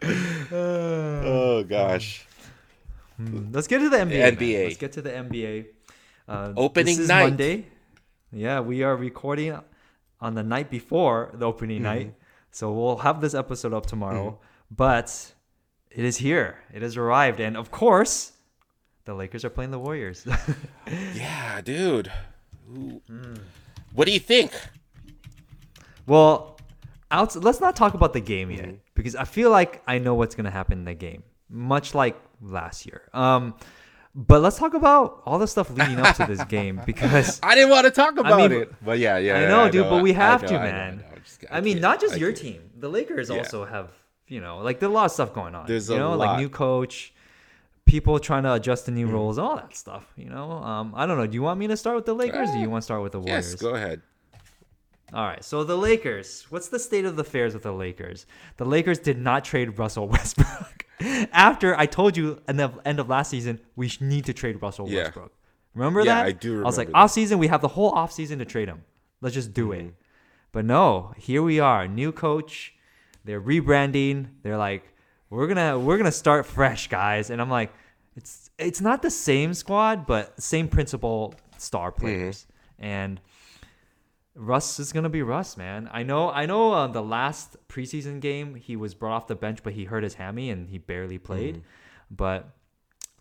[0.52, 2.26] oh gosh.
[3.16, 4.08] Hmm, Let's get to the NBA.
[4.08, 4.36] man.
[4.36, 4.64] NBA.
[4.64, 5.66] Let's get to the NBA.
[6.28, 7.22] Uh, Opening night.
[7.30, 7.66] Monday.
[8.32, 9.58] Yeah, we are recording
[10.20, 11.84] on the night before the opening Mm-hmm.
[11.84, 12.14] night,
[12.50, 14.38] so we'll have this episode up tomorrow.
[14.70, 15.32] But
[15.90, 16.58] it is here.
[16.72, 18.32] It has arrived, and of course,
[19.06, 20.26] the Lakers are playing the Warriors.
[21.14, 22.12] Yeah, dude.
[22.70, 23.00] Ooh.
[23.98, 24.52] What do you think?
[26.06, 26.56] well,
[27.10, 28.74] out, let's not talk about the game yet Mm-hmm.
[28.94, 32.86] because I feel like I know what's gonna happen in the game, much like last
[32.86, 33.02] year.
[33.12, 33.54] Um,
[34.14, 37.70] but let's talk about all the stuff leading up to this game because I didn't
[37.70, 39.34] want to talk about mean, it, but yeah, yeah.
[39.36, 40.96] I know, yeah, dude, but we have know, to, I know, I man.
[40.98, 41.04] know.
[41.14, 42.70] I just- I mean, not just I your team.
[42.78, 43.38] The Lakers Yeah.
[43.38, 43.90] also have,
[44.28, 45.66] you know, like there's a lot of stuff going on.
[45.66, 46.18] There's you a know, lot.
[46.18, 47.12] like new coach,
[47.88, 50.06] people trying to adjust to new roles, all that stuff.
[50.16, 51.26] You know, um, I don't know.
[51.26, 52.50] Do you want me to start with the Lakers?
[52.50, 53.50] or do you want to start with the Warriors?
[53.52, 54.02] Yes, go ahead.
[55.12, 55.42] All right.
[55.42, 56.46] So the Lakers.
[56.50, 58.26] What's the state of the affairs with the Lakers?
[58.58, 60.84] The Lakers did not trade Russell Westbrook.
[61.32, 64.88] After I told you in the end of last season, we need to trade Russell
[64.88, 65.04] Yeah.
[65.04, 65.32] Westbrook.
[65.74, 66.26] Remember Yeah, that?
[66.26, 66.66] I do remember.
[66.66, 66.96] I was like, that.
[66.96, 68.84] off season, we have the whole off season to trade him.
[69.20, 69.88] Let's just do Mm-hmm.
[69.88, 69.94] it.
[70.52, 72.74] But no, here we are, new coach.
[73.24, 74.28] They're rebranding.
[74.42, 74.82] They're like,
[75.30, 77.30] we're gonna we're gonna start fresh, guys.
[77.30, 77.72] And I'm like,
[78.16, 82.00] it's it's not the same squad, but same principal star Mm-hmm.
[82.00, 82.46] players.
[82.78, 83.20] And
[84.34, 85.88] Russ is gonna be Russ, man.
[85.92, 86.30] I know.
[86.30, 86.72] I know.
[86.72, 90.14] Uh, the last preseason game, he was brought off the bench, but he hurt his
[90.14, 91.56] hammy and he barely played.
[91.56, 92.14] Mm-hmm.
[92.14, 92.48] But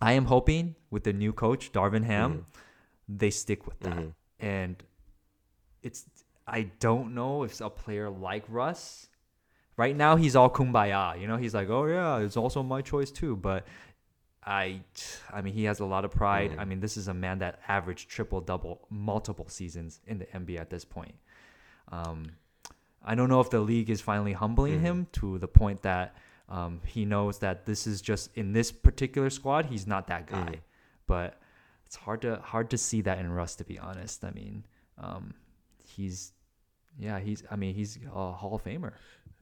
[0.02, 3.18] I am hoping with the new coach Darvin Ham, Mm-hmm.
[3.18, 4.04] they stick with that.
[4.40, 4.76] And
[5.82, 6.06] it's.
[6.50, 9.10] I don't know if a player like Russ.
[9.78, 11.20] Right now, he's all kumbaya.
[11.20, 13.66] You know, he's like, "Oh yeah, it's also my choice too." But
[14.44, 14.82] I,
[15.32, 16.56] I mean, he has a lot of pride.
[16.58, 20.60] I mean, this is a man that averaged triple double multiple seasons in the NBA
[20.60, 21.16] at this point.
[21.92, 22.32] Um,
[23.06, 26.16] I don't know if the league is finally humbling him to the point that
[26.50, 30.62] um, he knows that this is just in this particular squad, he's not that guy.
[31.08, 31.40] But
[31.86, 34.24] it's hard to hard to see that in Russ, to be honest.
[34.26, 34.66] I mean,
[34.98, 35.34] um,
[35.86, 36.34] he's
[37.00, 38.94] yeah, he's I mean, he's a Hall of Famer.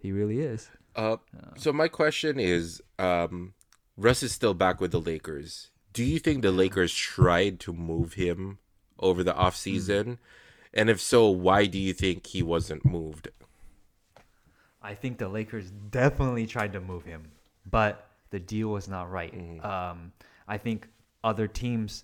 [0.06, 0.70] He really is.
[0.96, 1.18] Uh,
[1.58, 3.56] so my question is, um,
[3.98, 5.72] Russ is still back with the Lakers.
[5.94, 8.60] Do you think the Lakers tried to move him
[9.00, 10.20] over the offseason?
[10.76, 13.30] And if so, why do you think he wasn't moved?
[14.80, 17.32] I think the Lakers definitely tried to move him,
[17.72, 19.34] but the deal was not right.
[19.36, 19.66] Mm-hmm.
[19.66, 20.12] Um,
[20.48, 20.88] I think
[21.24, 22.04] other teams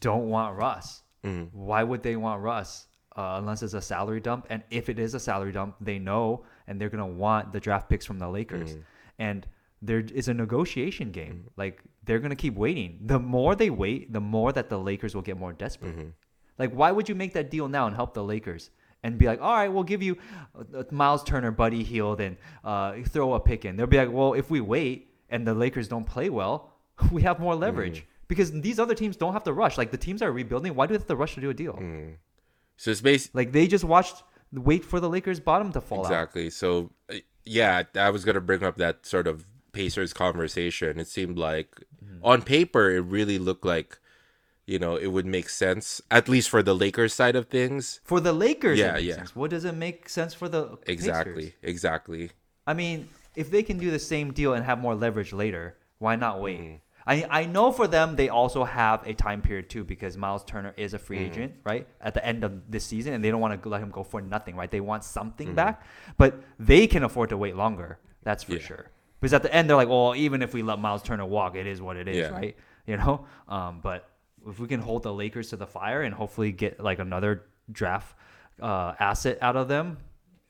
[0.00, 1.02] don't want Russ.
[1.22, 1.54] Mm-hmm.
[1.54, 4.46] Why would they want Russ uh, unless it's a salary dump?
[4.48, 7.88] And if it is a salary dump, they know and they're gonna want the draft
[7.88, 8.70] picks from the Lakers.
[8.72, 8.80] Mm-hmm.
[9.18, 9.46] And
[9.82, 11.48] there is a negotiation game.
[11.56, 12.98] Like they're gonna keep waiting.
[13.04, 15.96] The more they wait, the more that the Lakers will get more desperate.
[15.96, 16.08] Mm-hmm.
[16.58, 18.70] Like, why would you make that deal now and help the Lakers
[19.02, 20.16] and be like, all right, we'll give you
[20.74, 23.76] uh, Miles Turner, Buddy Hield, and uh, throw a pick in?
[23.76, 26.72] They'll be like, well, if we wait and the Lakers don't play well,
[27.12, 28.28] we have more leverage Mm-hmm.
[28.28, 29.76] because these other teams don't have to rush.
[29.76, 31.74] Like the teams are rebuilding, why do they have to rush to do a deal?
[31.74, 32.12] Mm-hmm.
[32.78, 36.04] So it's basically Like they just watched wait for the Lakers bottom to fall out.
[36.06, 36.50] exactly.
[36.50, 40.98] So uh, yeah, I was gonna bring up that sort of Pacers conversation.
[40.98, 41.82] It seemed like
[42.22, 43.98] on paper it really looked like
[44.66, 48.00] you know it would make sense at least for the Lakers side of things.
[48.04, 49.14] For the Lakers, Yeah, it makes yeah.
[49.16, 49.36] sense.
[49.36, 51.58] What does it make sense for the Exactly, Pacers?
[51.62, 52.30] exactly.
[52.66, 56.16] I mean, if they can do the same deal and have more leverage later, why
[56.16, 56.60] not wait?
[56.60, 56.76] Mm-hmm.
[57.06, 60.74] I, I know for them they also have a time period too because Miles Turner
[60.76, 61.06] is a Mm-hmm.
[61.06, 63.80] free agent right at the end of this season and they don't want to let
[63.80, 65.56] him go for nothing right they want something Mm-hmm.
[65.56, 68.58] back but they can afford to wait longer that's for Yeah.
[68.60, 68.86] sure
[69.20, 71.66] because at the end they're like well even if we let Miles Turner walk it
[71.66, 72.30] is what it is Yeah.
[72.30, 74.08] right you know um, but
[74.48, 78.16] if we can hold the Lakers to the fire and hopefully get like another draft
[78.60, 79.98] uh, asset out of them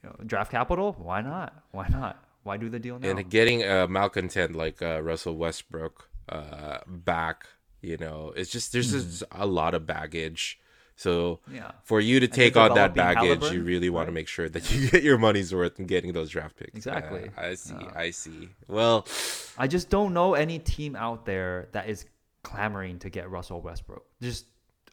[0.02, 3.62] you know, draft capital why not why not why do the deal now and getting
[3.62, 7.46] a malcontent like uh, Russell Westbrook uh, back,
[7.82, 10.58] you know, it's just there's just a lot of baggage.
[10.98, 11.56] So Mm-hmm.
[11.56, 11.72] Yeah.
[11.84, 14.88] for you to take on that baggage, you really want to make sure that you
[14.90, 16.74] get your money's worth in getting those draft picks.
[16.74, 17.24] Exactly.
[17.36, 17.74] Yeah, I see.
[17.94, 18.48] I see.
[18.66, 19.06] Well,
[19.58, 22.06] I just don't know any team out there that is
[22.42, 24.04] clamoring to get Russell Westbrook.
[24.22, 24.46] Just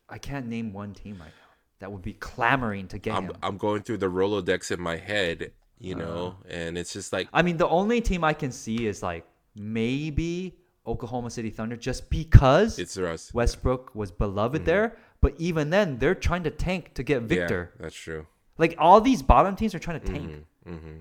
[0.09, 3.37] I can't name one team right now that would be clamoring to get I'm him.
[3.41, 6.47] I'm going through the Rolodex in my head, you know, Uh.
[6.53, 10.55] and it's just like I mean, the only team I can see is like maybe
[10.85, 13.33] Oklahoma City Thunder, just because it's Russ.
[13.33, 14.97] Westbrook was beloved there.
[15.21, 17.71] But even then, they're trying to tank to get Victor.
[17.75, 18.27] Yeah, that's true.
[18.57, 20.45] Like all these bottom teams are trying to tank.
[20.67, 20.97] Mm-hmm.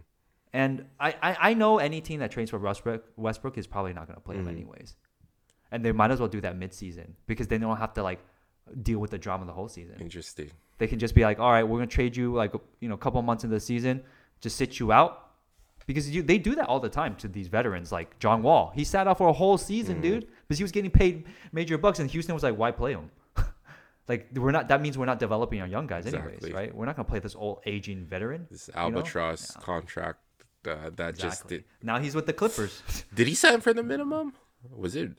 [0.53, 4.07] And I, I, I know any team that trains for Westbrook, Westbrook is probably not
[4.07, 4.49] going to play Mm-hmm.
[4.49, 4.95] him anyways.
[5.71, 8.21] And they might as well do that midseason because then they don't have to like
[8.83, 9.97] deal with the drama the whole season.
[9.99, 10.51] Interesting.
[10.79, 12.95] They can just be like, all right, we're going to trade you like, you know,
[12.95, 14.03] a couple months into the season,
[14.41, 15.22] just sit you out.
[15.87, 18.73] Because you, they do that all the time to these veterans, like John Wall.
[18.75, 20.03] He sat out for a whole season, Mm-hmm.
[20.03, 23.11] dude, because he was getting paid major bucks, and Houston was like, "Why play him?"
[24.09, 24.69] like we're not.
[24.69, 26.53] That means we're not developing our young guys, anyways, Exactly.
[26.53, 26.75] right?
[26.75, 28.47] We're not gonna play this old aging veteran.
[28.51, 28.81] This you know?
[28.83, 30.19] albatross contract
[30.67, 31.65] uh, that just did.
[31.83, 32.83] Now he's with the Clippers.
[33.15, 34.33] Did he sign for the minimum?
[34.71, 35.11] Was it?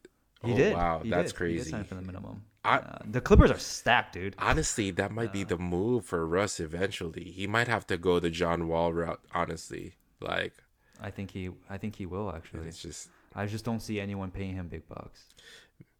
[0.43, 0.73] He oh, did.
[0.73, 1.39] Wow, He that's did.
[1.45, 1.69] He did crazy.
[1.71, 2.43] sign for the minimum.
[2.65, 4.36] I- Uh, the Clippers are stacked, dude.
[4.39, 7.26] Honestly, that might be the move for Russ eventually.
[7.32, 9.19] He might have to go the John Wall route.
[9.34, 10.53] Honestly, like
[11.01, 11.49] I think he.
[11.69, 12.67] I think he will actually.
[12.67, 15.25] it's just I just don't see anyone paying him big bucks.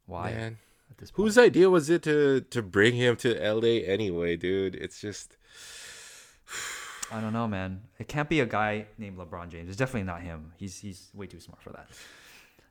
[0.06, 0.32] Why?
[0.32, 0.58] man.
[0.90, 1.26] At this point?
[1.26, 4.74] Whose idea was it to to bring him to LA anyway, dude?
[4.74, 5.36] It's just
[7.12, 7.82] I don't know, man.
[7.98, 9.68] It can't be a guy named LeBron James.
[9.68, 10.52] It's definitely not him.
[10.56, 11.88] He's he's way too smart for that.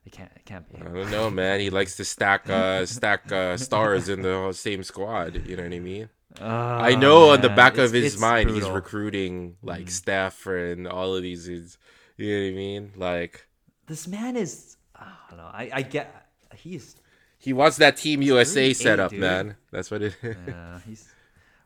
[0.06, 0.32] It can't.
[0.36, 1.60] It can't be I don't know, man.
[1.60, 5.48] He likes to stack uh stack uh, stars in the same squad.
[5.48, 6.10] You know what I mean?
[6.42, 7.56] I Oh, know on the man.
[7.56, 8.72] back It's- of his it's mind he's brutal.
[8.72, 8.76] Mm.
[8.76, 11.48] recruiting like Steph and all of these.
[11.48, 11.78] Is,
[12.18, 12.92] you know what I mean?
[12.98, 13.48] Like
[13.88, 14.78] This man is.
[14.96, 15.46] I don't know.
[15.46, 16.28] I I get.
[16.56, 16.96] He's.
[17.40, 19.20] he wants that Team USA 38, setup, dude.
[19.22, 19.56] man.
[19.72, 20.16] That's what it.
[20.24, 21.08] Uh, he's.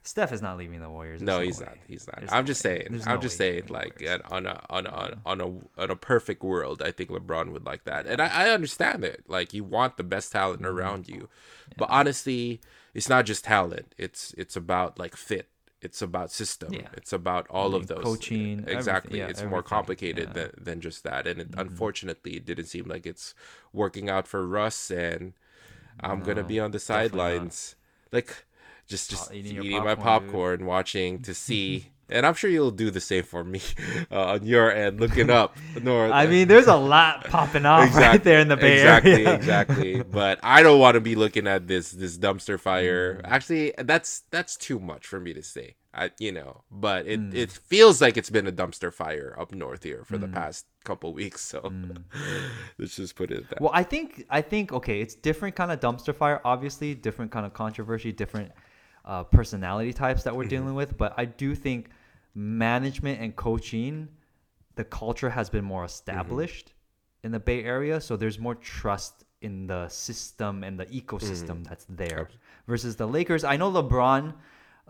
[0.08, 1.22] Steph is not leaving the Warriors.
[1.22, 1.65] no, he's way.
[1.65, 1.78] not.
[1.88, 2.20] He's not.
[2.20, 2.78] There's I'm no just way.
[2.78, 2.88] saying.
[2.91, 3.63] There's I'm no just saying.
[3.70, 7.65] Like on a on a on, a on a perfect world, I think LeBron would
[7.65, 9.26] like that, and I, I understand it.
[9.28, 10.78] Like you want the best talent Mm-hmm.
[10.78, 11.28] around you,
[11.78, 12.62] but honestly,
[12.93, 13.93] it's not just talent.
[13.98, 15.50] It's it's about like fit.
[15.82, 16.74] It's about system.
[16.74, 16.88] Yeah.
[16.93, 18.63] It's about all mean, of those coaching.
[18.67, 19.20] Exactly.
[19.20, 20.41] Yeah, it's more complicated Yeah.
[20.43, 20.56] Mm-hmm.
[20.56, 23.36] than, than just that, and it, unfortunately, it didn't seem like it's
[23.74, 24.89] working out for Russ.
[24.89, 25.34] And
[26.00, 27.76] I'm gonna be on the sidelines,
[28.12, 28.46] like
[28.88, 30.67] just just eating, eating your my popcorn, dude.
[30.67, 31.88] watching to see.
[32.10, 33.60] And I'm sure you'll do the same for me
[34.12, 36.13] uh, on your end, looking up north.
[36.13, 39.34] I mean, there's a lot popping off right there in the Bay exactly, Area.
[39.36, 40.04] exactly.
[40.04, 43.15] But I don't want to be looking at this this dumpster fire.
[43.15, 43.21] Mm.
[43.26, 45.76] Actually, that's that's too much for me to say.
[45.93, 47.34] I, you know, but it, Mm.
[47.36, 50.21] it feels like it's been a dumpster fire up north here for Mm.
[50.21, 51.41] the past couple weeks.
[51.41, 51.60] So
[52.78, 53.60] let's just put it that.
[53.62, 56.39] Well, I think I think okay, it's different kind of dumpster fire.
[56.45, 58.52] Obviously, different kind of controversy, different
[59.08, 60.50] uh, personality types that we're Mm-hmm.
[60.50, 60.98] dealing with.
[60.98, 61.89] But I do think
[62.36, 64.08] management and coaching,
[64.76, 66.74] the culture has been more established
[67.24, 71.86] in the Bay Area, so there's more trust in the system and the ecosystem that's
[71.89, 72.30] there.
[72.67, 74.34] Versus the Lakers, I know LeBron.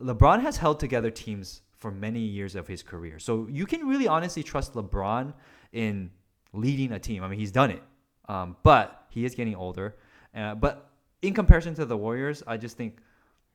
[0.01, 4.07] LeBron has held together teams for many years of his career, so you can really
[4.07, 5.33] honestly trust LeBron
[5.73, 6.09] in
[6.53, 7.23] leading a team.
[7.23, 7.83] I mean, he's done it,
[8.27, 9.95] um, but he is getting older.
[10.35, 10.89] Uh, but
[11.21, 12.97] in comparison to the Warriors, I just think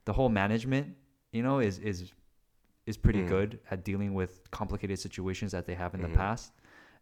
[0.05, 0.97] the whole management,
[1.33, 2.13] you know, is is
[2.87, 3.29] is pretty Mm.
[3.29, 6.11] good at dealing with complicated situations that they have in Mhm.
[6.11, 6.53] the past,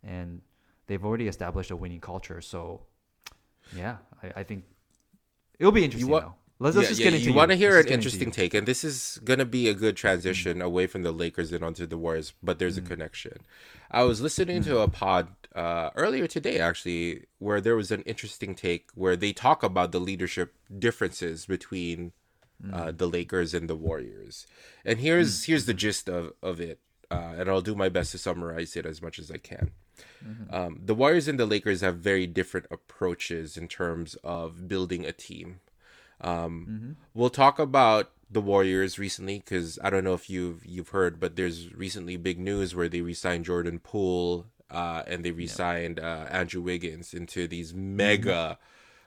[0.02, 0.42] and
[0.86, 2.40] they've already established a winning culture.
[2.42, 2.82] So,
[3.74, 4.64] yeah, I, I think
[5.58, 6.10] it'll be interesting.
[6.10, 6.34] wa- though.
[6.62, 8.68] Let's, let's just yeah, get into you want to Let's hear an interesting take, and
[8.68, 12.34] this is gonna be a good transition away from the Lakers and onto the Warriors.
[12.42, 12.84] But there's Mm.
[12.84, 13.38] a connection.
[13.90, 18.54] I was listening to a pod uh, earlier today, actually, where there was an interesting
[18.54, 22.12] take where they talk about the leadership differences between
[22.62, 22.74] Mm.
[22.74, 24.46] uh, the Lakers and the Warriors.
[24.84, 26.78] And here's here's the gist of of it,
[27.10, 29.70] uh, and I'll do my best to summarize it as much as I can.
[30.24, 30.54] Mm-hmm.
[30.54, 35.12] Um, the Warriors and the Lakers have very different approaches in terms of building a
[35.12, 35.60] team.
[36.20, 41.18] Um, We'll talk about the Warriors recently because I don't know if you've you've heard,
[41.18, 46.26] but there's recently big news where they re-signed Jordan Poole uh, and they re-signed uh,
[46.30, 48.58] Andrew Wiggins into these mega,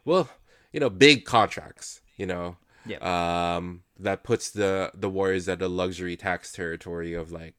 [0.04, 0.30] well,
[0.74, 2.02] you know, big contracts.
[2.18, 3.00] You know, Yeah.
[3.02, 7.56] um, that puts the the Warriors at a luxury tax territory of like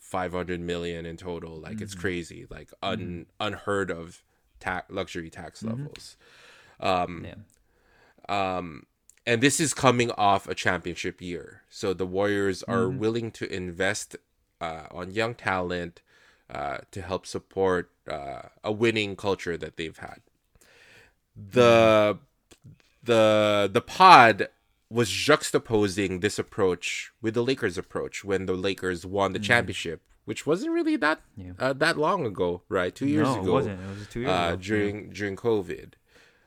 [0.00, 1.60] 500 million in total.
[1.60, 4.22] Like it's crazy, like un unheard of
[4.60, 6.16] tax luxury tax levels.
[6.80, 7.34] Um, Yeah.
[8.28, 8.86] um,
[9.26, 11.62] and this is coming off a championship year.
[11.70, 12.98] So the Warriors are Mm-hmm.
[12.98, 14.16] willing to invest
[14.60, 16.02] uh, on young talent
[16.50, 20.20] uh, to help support uh, a winning culture that they've had.
[21.36, 22.18] The
[23.04, 24.48] the the pod
[24.90, 30.46] was juxtaposing this approach with the Lakers approach when the Lakers won the championship, which
[30.46, 31.48] wasn't really that Mm-hmm.
[31.48, 31.52] Yeah.
[31.58, 32.94] uh, that long ago, right?
[32.94, 33.80] Two years no, ago it wasn't.
[33.80, 34.56] It was two years uh, ago.
[34.56, 35.92] during during COVID,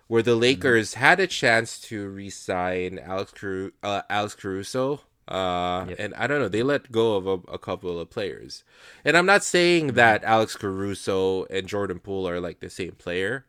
[0.08, 5.98] where the Lakers had a chance to re-sign Alex Caru- uh, Alex Caruso Uh, Yep.
[6.00, 8.64] And I don't know, they let go of a, a couple of players.
[9.04, 13.44] And I'm not saying that Alex Caruso and Jordan Poole are like the same player,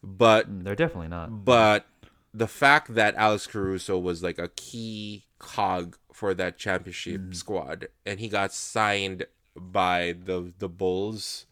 [0.00, 1.44] but They're definitely not.
[1.44, 1.86] but
[2.34, 7.32] the fact that Alex Caruso was like a key cog for that championship Mm-hmm.
[7.32, 9.26] squad, and he got signed
[9.56, 11.46] by the the Bulls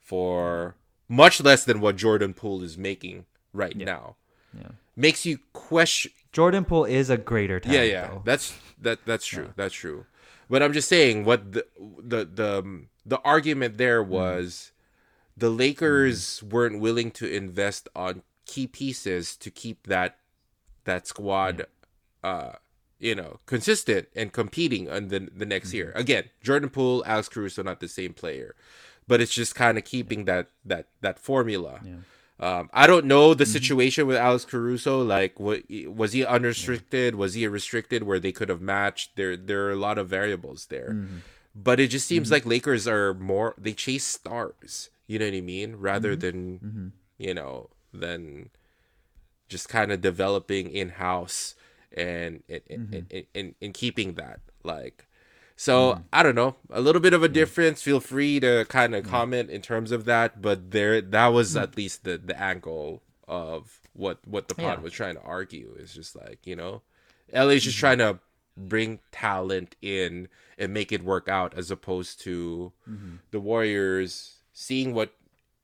[0.00, 0.76] for
[1.08, 4.16] much less than what Jordan Poole is making right now,
[4.56, 4.72] Yeah.
[4.96, 6.12] makes you question.
[6.32, 7.78] Jordan Poole is a greater talent.
[7.78, 8.22] Yeah, yeah, though.
[8.24, 9.52] that's that that's true.
[9.56, 10.06] That's true.
[10.48, 11.66] But I'm just saying what the
[11.98, 14.12] the the the argument there Mm-hmm.
[14.12, 14.72] was
[15.36, 20.16] the Lakers weren't willing to invest on key pieces to keep that
[20.84, 21.66] that squad
[22.24, 22.52] uh
[22.98, 25.76] you know consistent and competing on the the next Mm-hmm.
[25.76, 25.92] year.
[25.94, 28.54] Again, Jordan Poole, Alex Caruso not the same player.
[29.08, 31.80] But it's just kind of keeping that that that formula.
[32.40, 33.38] Um, I don't know Mm-hmm.
[33.38, 35.02] the situation with Alex Caruso.
[35.02, 37.14] Like, what was he unrestricted?
[37.16, 39.16] Was he restricted where they could have matched?
[39.16, 40.90] There, there are a lot of variables there.
[40.94, 41.16] Mm-hmm.
[41.54, 44.88] But it just seems like Lakers are more they chase stars.
[45.08, 45.76] You know what I mean?
[45.76, 46.20] Rather Mm-hmm.
[46.20, 48.50] than you know than
[49.48, 51.54] just kind of developing in house
[51.96, 52.94] and and, Mm-hmm.
[53.10, 55.06] and, and, and keeping that like.
[55.56, 56.02] So mm.
[56.12, 57.32] I don't know, a little bit of a mm.
[57.32, 57.82] difference.
[57.82, 59.08] Feel free to kind of mm.
[59.08, 63.78] comment in terms of that, but there that was at least the the angle of
[63.92, 64.82] what what the pod Yeah.
[64.82, 65.76] was trying to argue.
[65.78, 66.82] Is just like you know,
[67.32, 67.80] LA's just mm-hmm.
[67.80, 68.18] trying to
[68.56, 70.28] bring talent in
[70.58, 73.16] and make it work out, as opposed to mm-hmm.
[73.30, 75.12] the Warriors seeing what.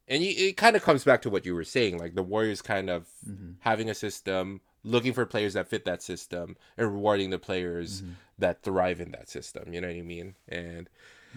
[0.09, 2.63] And you, it kind of comes back to what you were saying, like the Warriors
[2.63, 3.53] kind of mm-hmm.
[3.61, 8.13] having a system, looking for players that fit that system, and rewarding the players mm-hmm.
[8.39, 9.73] that thrive in that system.
[9.73, 10.35] You know what I mean?
[10.49, 10.89] And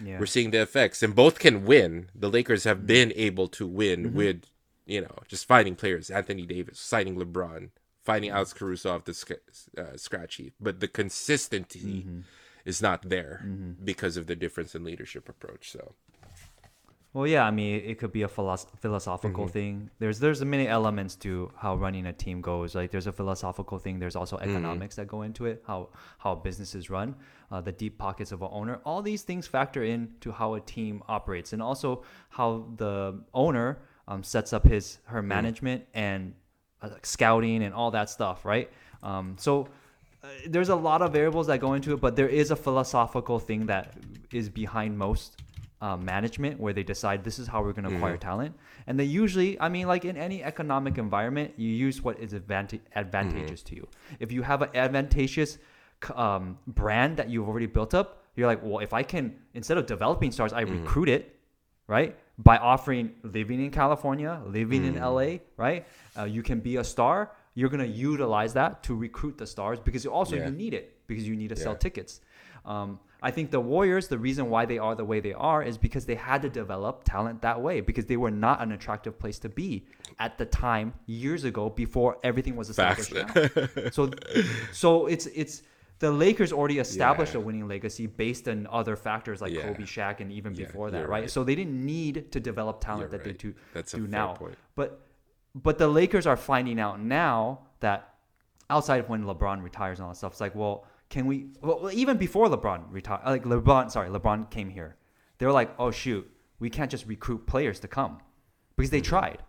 [0.02, 0.18] Yeah.
[0.18, 2.08] we're seeing the effects, and both can win.
[2.14, 2.86] The Lakers have mm-hmm.
[2.86, 4.46] been able to win with,
[4.86, 6.10] you know, just finding players.
[6.10, 7.70] Anthony Davis, signing LeBron,
[8.02, 9.32] finding Alex Caruso off the sc-
[9.76, 12.06] uh, scratch heap, but the consistency
[12.64, 13.44] is not there
[13.84, 15.70] because of the difference in leadership approach.
[15.70, 15.94] So
[17.14, 19.52] Well, yeah, I mean, it could be a philos- philosophical Mm-hmm.
[19.52, 19.90] thing.
[19.98, 22.74] There's there's many elements to how running a team goes.
[22.74, 23.98] Like there's a philosophical thing.
[23.98, 24.50] There's also Mm-hmm.
[24.50, 25.62] economics that go into it.
[25.66, 27.14] How how businesses run,
[27.50, 28.80] uh, the deep pockets of an owner.
[28.86, 33.78] All these things factor in to how a team operates, and also how the owner
[34.08, 35.26] um, sets up his her Mm.
[35.26, 36.32] management and
[36.80, 38.70] uh, scouting and all that stuff, right?
[39.02, 39.68] Um, so
[40.24, 43.38] uh, there's a lot of variables that go into it, but there is a philosophical
[43.38, 43.92] thing that
[44.32, 45.36] is behind most
[45.82, 48.54] um, management where they decide this is how we're going to acquire talent.
[48.86, 52.82] And they usually, I mean, like in any economic environment, you use what is advantage,
[52.94, 53.88] advantageous to you.
[54.20, 55.58] If you have an advantageous
[56.14, 59.86] um, brand that you've already built up, you're like, well, if I can, instead of
[59.86, 61.36] developing stars, I recruit it,
[61.88, 62.16] right?
[62.38, 65.84] By offering living in California, living in LA, right?
[66.18, 67.32] Uh, you can be a star.
[67.54, 70.46] You're gonna utilize that to recruit the stars because also Yeah.
[70.46, 72.20] you need it because you need to sell tickets.
[72.64, 75.78] Um, I think the Warriors, the reason why they are the way they are is
[75.78, 79.38] because they had to develop talent that way because they were not an attractive place
[79.40, 79.86] to be
[80.18, 83.14] at the time years ago before everything was established.
[83.94, 84.10] so,
[84.72, 85.62] so it's it's
[86.00, 87.40] the Lakers already established Yeah.
[87.40, 89.62] a winning legacy based on other factors like Yeah.
[89.68, 91.20] Kobe, Shaq, and even Yeah, before that, right?
[91.22, 91.30] right.
[91.30, 94.34] So they didn't need to develop talent You're that they do That's do now.
[94.34, 94.56] point.
[94.74, 95.00] But
[95.54, 98.14] but the Lakers are finding out now that
[98.68, 101.36] outside of when LeBron retires and all that stuff, it's like, well, can we?
[101.60, 104.96] Well, even before LeBron retired, like LeBron, sorry, LeBron came here.
[105.38, 106.24] They were like, oh shoot,
[106.58, 108.14] we can't just recruit players to come
[108.76, 109.16] because they Mm-hmm.
[109.16, 109.40] tried.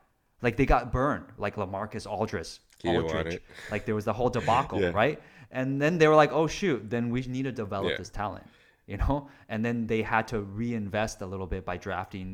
[0.45, 3.41] Like they got burned, like LaMarcus Aldridge, He didn't want Aldridge.
[3.72, 4.91] Like there was the whole debacle, Yeah.
[5.03, 5.18] right?
[5.51, 7.97] And then they were like, oh shoot, then we need to develop Yeah.
[8.01, 8.45] this talent,
[8.91, 9.30] you know?
[9.47, 12.28] And then they had to reinvest a little bit by drafting,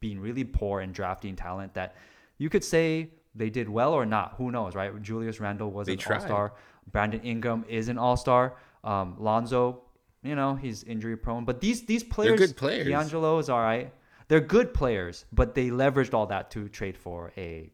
[0.00, 1.90] being really poor and drafting talent that
[2.38, 4.28] you could say they did well or not.
[4.38, 4.90] Who knows, right?
[5.02, 6.52] Julius Randle was They an all star.
[6.90, 8.56] Brandon Ingram is an all star.
[8.84, 9.82] Um, Lonzo,
[10.22, 11.44] you know, he's injury prone.
[11.44, 12.86] But these these players, good players.
[12.88, 13.92] D'Angelo is all right.
[14.28, 17.70] They're good players, but they leveraged all that to trade for a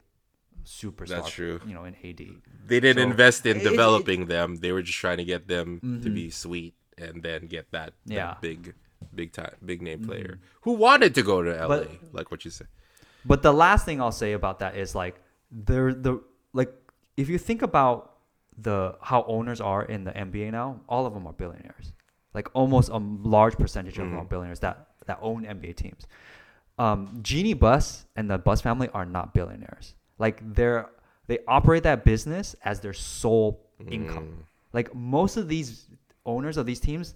[0.65, 1.09] superstar.
[1.09, 1.61] That's true.
[1.67, 2.21] You know, in AD.
[2.67, 4.57] They didn't So, invest in it- it- developing them.
[4.57, 8.15] They were just trying to get them to be sweet and then get that, that
[8.15, 8.35] Yeah.
[8.41, 8.75] big,
[9.15, 12.51] big time, big name player who wanted to go to LA, But- like what you
[12.51, 12.67] said.
[13.25, 16.73] But the last thing I'll say about that is like they're the like
[17.17, 18.18] if you think about
[18.61, 21.93] the how owners are in the NBA now, all of them are billionaires.
[22.35, 24.29] Like almost a large percentage of them are mm-hmm.
[24.29, 26.07] billionaires that that own NBA teams.
[26.79, 29.95] Um, Jeanie Buss and the Buss family are not billionaires.
[30.19, 30.89] Like they're
[31.27, 33.93] they operate that business as their sole mm.
[33.93, 34.45] income.
[34.73, 35.87] Like most of these
[36.27, 37.15] owners of these teams,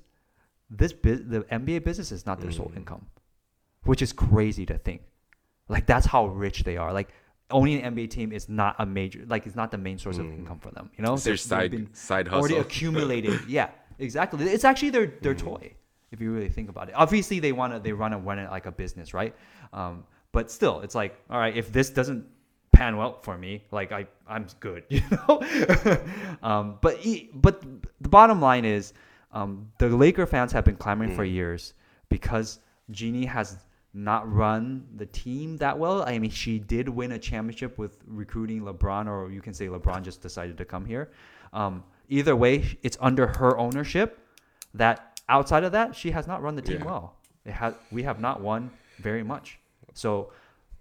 [0.71, 2.79] this bu- the NBA business is not their sole mm.
[2.79, 3.07] income,
[3.85, 5.03] which is crazy to think.
[5.69, 6.93] Like that's how rich they are.
[6.93, 7.11] Like
[7.51, 10.27] owning an NBA team is not a major like it's not the main source of
[10.27, 10.91] income for them.
[10.97, 13.41] You know, It's their side side already accumulated.
[13.49, 14.47] yeah, exactly.
[14.47, 15.75] It's actually their their toy
[16.13, 16.95] if you really think about it.
[16.95, 19.35] Obviously, they want to they want to run it like a business, right?
[19.73, 22.27] Um, but still, it's like, all right, if this doesn't
[22.73, 25.43] pan well for me, like I I'm good, you know.
[26.43, 26.99] um, but
[27.35, 27.63] but
[28.01, 28.93] the bottom line is,
[29.33, 31.75] um, the Laker fans have been clamoring for years
[32.09, 33.59] because Jeanie has
[33.95, 36.03] not run the team that well.
[36.03, 40.03] I mean, she did win a championship with recruiting LeBron, or you can say LeBron
[40.03, 41.11] just decided to come here.
[41.53, 44.19] Um, either way, it's under her ownership.
[44.75, 46.87] That outside of that, she has not run the team Yeah.
[46.87, 47.17] well.
[47.45, 49.59] It has we have not won very much.
[49.95, 50.33] So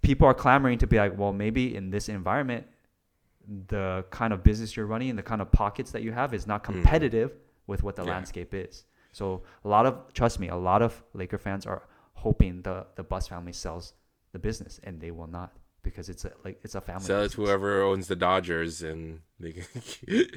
[0.01, 2.65] people are clamoring to be like, well, maybe in this environment,
[3.67, 6.47] the kind of business you're running and the kind of pockets that you have is
[6.47, 7.33] not competitive
[7.67, 8.11] with what the Yeah.
[8.11, 8.85] landscape is.
[9.11, 11.83] So a lot of trust me, a lot of Laker fans are
[12.21, 13.93] hoping the the Buss family sells
[14.31, 15.51] the business, and they will not
[15.83, 17.05] because it's a like it's a family.
[17.05, 19.65] Sell it to whoever owns the Dodgers, and they can.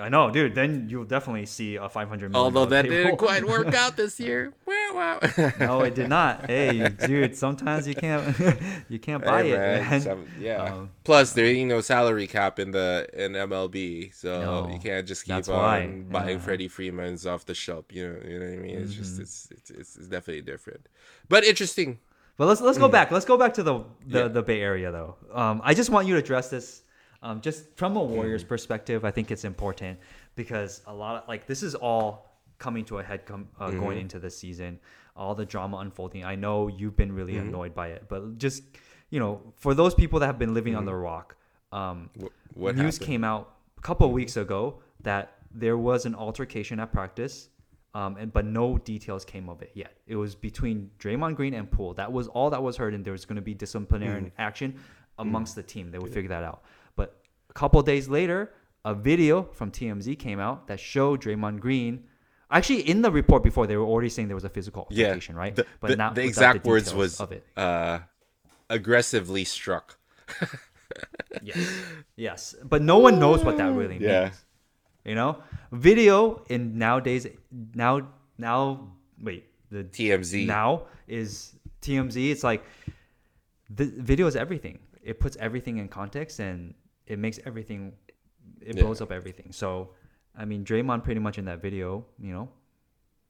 [0.00, 0.54] I know, dude.
[0.54, 2.44] Then you'll definitely see a five hundred million.
[2.44, 4.52] Although that didn't quite work out this year.
[4.66, 5.20] Wow, wow.
[5.60, 6.46] no, it did not.
[6.50, 7.36] Hey, dude.
[7.36, 8.36] Sometimes you can't
[8.88, 10.00] you can't buy Hey, it, man, man.
[10.00, 10.62] some- yeah.
[10.62, 15.06] Um, Plus, there ain't no salary cap in the in MLB, so No, you can't
[15.06, 16.20] just keep on why, buying yeah.
[16.34, 16.40] Mm-hmm.
[16.44, 17.86] Freddie Freeman's off the shelf.
[17.90, 18.78] You know, you know what I mean?
[18.78, 20.86] It's just it's, it's it's it's definitely different,
[21.28, 21.98] but interesting.
[22.36, 23.10] But let's let's go back.
[23.12, 24.16] Let's go back to the the, Mm-hmm.
[24.16, 24.28] Yeah.
[24.28, 25.16] the Bay Area though.
[25.32, 26.82] Um, I just want you to address this,
[27.24, 28.48] um, just from a Warriors Mm-hmm.
[28.54, 29.04] perspective.
[29.04, 29.98] I think it's important
[30.36, 32.06] because a lot of like this is all
[32.58, 33.80] coming to a head com- uh, Mm-hmm.
[33.80, 34.78] going into the season.
[35.16, 36.24] All the drama unfolding.
[36.24, 37.48] I know you've been really Mm-hmm.
[37.48, 38.62] annoyed by it, but just
[39.10, 41.36] you know, for those people that have been living on the rock,
[41.72, 43.06] um, Wh- What news happened?
[43.10, 47.48] came out a couple of weeks ago that there was an altercation at practice,
[47.94, 49.92] um, and but no details came of it yet.
[50.08, 51.94] It was between Draymond Green and Poole.
[51.94, 54.32] That was all that was heard, and there was going to be disciplinary Mm.
[54.38, 54.68] action
[55.18, 55.92] amongst the team.
[55.92, 56.62] They would figure that out.
[57.54, 58.52] A couple days later,
[58.84, 62.04] a video from TMZ came out that showed Draymond Green.
[62.50, 65.36] Actually, in the report before, they were already saying there was a physical Yeah, altercation,
[65.36, 65.54] right?
[65.54, 67.46] The, but the, not the exact words was of it.
[67.56, 68.00] uh,
[68.70, 69.98] aggressively struck.
[71.42, 71.58] Yes,
[72.16, 74.24] yes, but no one knows what that really Yeah.
[74.24, 74.44] means.
[75.04, 75.42] You know,
[75.72, 77.26] video in nowadays
[77.74, 80.46] now now wait the TMZ.
[80.46, 82.30] now is TMZ.
[82.30, 82.64] It's like
[83.68, 84.78] the video is everything.
[85.02, 86.74] It puts everything in context and
[87.06, 87.92] it makes everything.
[88.60, 88.82] It Yeah.
[88.82, 89.52] blows up everything.
[89.52, 89.90] So,
[90.36, 92.48] I mean, Draymond pretty much in that video, you know,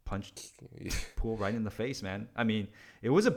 [0.04, 0.52] punched
[1.16, 2.28] Poole right in the face, man.
[2.36, 2.68] I mean,
[3.02, 3.30] it was a.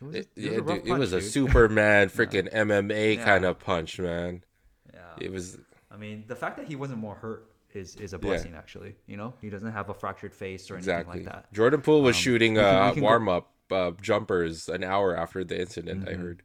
[0.00, 1.20] It was, It, it was yeah, a dude, it was a.
[1.20, 3.24] Superman freaking MMA Yeah.
[3.24, 4.44] kind of punch, man.
[4.92, 5.00] Yeah.
[5.20, 5.58] It was
[5.90, 8.94] I mean, the fact that he wasn't more hurt is is a blessing, actually.
[9.06, 11.12] You know, he doesn't have a fractured face or exactly.
[11.18, 11.52] anything like that.
[11.52, 15.16] Jordan Poole was Um, shooting we can- we uh, warm up uh, jumpers an hour
[15.16, 16.00] after the incident.
[16.04, 16.08] Mm-hmm.
[16.08, 16.42] I heard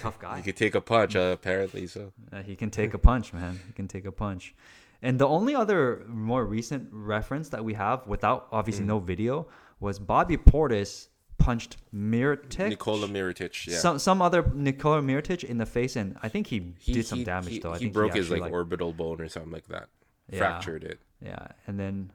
[0.00, 0.36] Tough guy.
[0.36, 1.16] he could take a punch.
[1.16, 3.58] Uh, apparently, so Uh, he can take a punch, man.
[3.66, 4.54] He can take a punch.
[5.00, 8.88] And the only other more recent reference that we have, without obviously Mm.
[8.88, 9.46] no video,
[9.80, 11.08] was Bobby Portis
[11.38, 12.68] punched Mirotic.
[12.70, 16.74] Nikola Mirotic, yeah, Some some other Nikola Mirotic in the face, and I think he,
[16.78, 17.72] he did some he- damage he, though.
[17.74, 19.88] I he broke his actually, like, orbital bone or something like that.
[20.30, 20.38] Yeah.
[20.38, 20.98] Fractured it.
[21.22, 22.10] Yeah, and then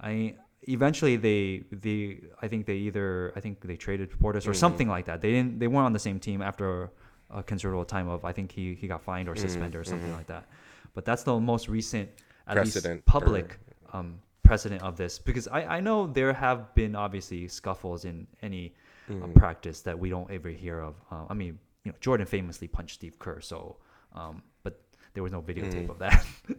[0.00, 0.36] I
[0.68, 4.50] eventually they they I think they either I think they traded Portis Mm-hmm.
[4.50, 5.20] or something like that.
[5.20, 6.90] They didn't they weren't on the same team after
[7.32, 9.30] a considerable time of I think he he got fined Mm-hmm.
[9.30, 10.48] or suspended or something like that.
[10.94, 12.10] But that's the most recent
[12.46, 13.58] at Precedent, least public
[13.92, 18.74] um, precedent of this because I I know there have been obviously scuffles in any
[19.20, 19.40] uh, Mm-hmm.
[19.40, 20.94] practice that we don't ever hear of.
[21.10, 23.76] Uh, I mean, you know, Jordan famously punched Steve Kerr, so
[24.14, 24.80] um, but
[25.14, 25.90] there was no videotape Mm-hmm.
[25.90, 26.26] of that.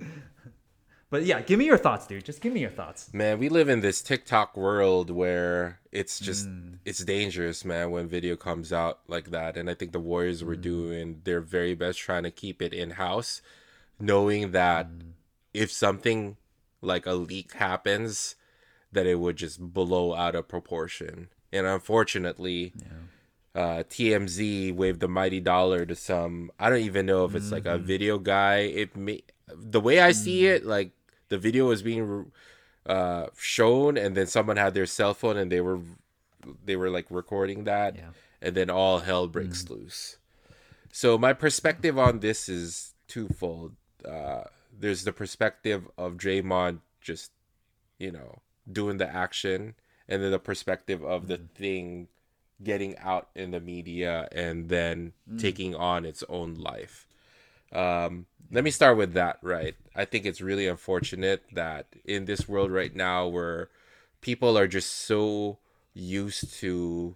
[1.12, 2.24] But yeah, give me your thoughts, dude.
[2.26, 3.09] Just give me your thoughts.
[3.14, 6.80] Man, we live in this TikTok world where it's just Mm.
[6.86, 9.57] it's dangerous, man, when video comes out like that.
[9.57, 10.47] And I think the Warriors Mm.
[10.47, 13.41] were doing their very best trying to keep it in house,
[13.99, 15.12] knowing that Mm.
[15.53, 16.38] if something
[16.82, 18.36] like a leak happens,
[18.93, 21.28] that it would just blow out of proportion.
[21.51, 22.74] And unfortunately,
[23.53, 26.51] uh, TMZ waved the mighty dollar to some.
[26.57, 27.84] I don't even know if it's like Mm-hmm.
[27.84, 28.59] a video guy.
[28.59, 30.55] It may the way I see Mm.
[30.55, 30.91] it, like
[31.32, 32.29] the video was being
[32.86, 35.79] uh, shown, and then someone had their cell phone and they were
[36.65, 38.11] they were like recording that, Yeah.
[38.41, 40.17] and then all hell breaks loose.
[40.91, 43.75] So my perspective on this is twofold.
[44.03, 44.43] Uh,
[44.77, 47.32] there's the perspective of Draymond just,
[47.97, 49.75] you know, doing the action,
[50.09, 52.07] and then the perspective of the thing
[52.63, 57.07] getting out in the media and then taking on its own life.
[57.72, 59.76] Um, let me start with that, right?
[59.95, 63.69] I think it's really unfortunate that in this world right now where
[64.22, 65.59] people are just so
[65.93, 67.15] used to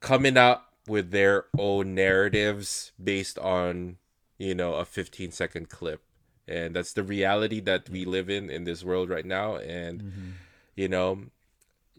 [0.00, 3.96] coming up with their own narratives based on,
[4.38, 6.02] you know, a 15 second clip
[6.48, 9.56] and that's the reality that we live in in this world right now.
[9.56, 10.30] And Mm-hmm.
[10.76, 11.24] you know,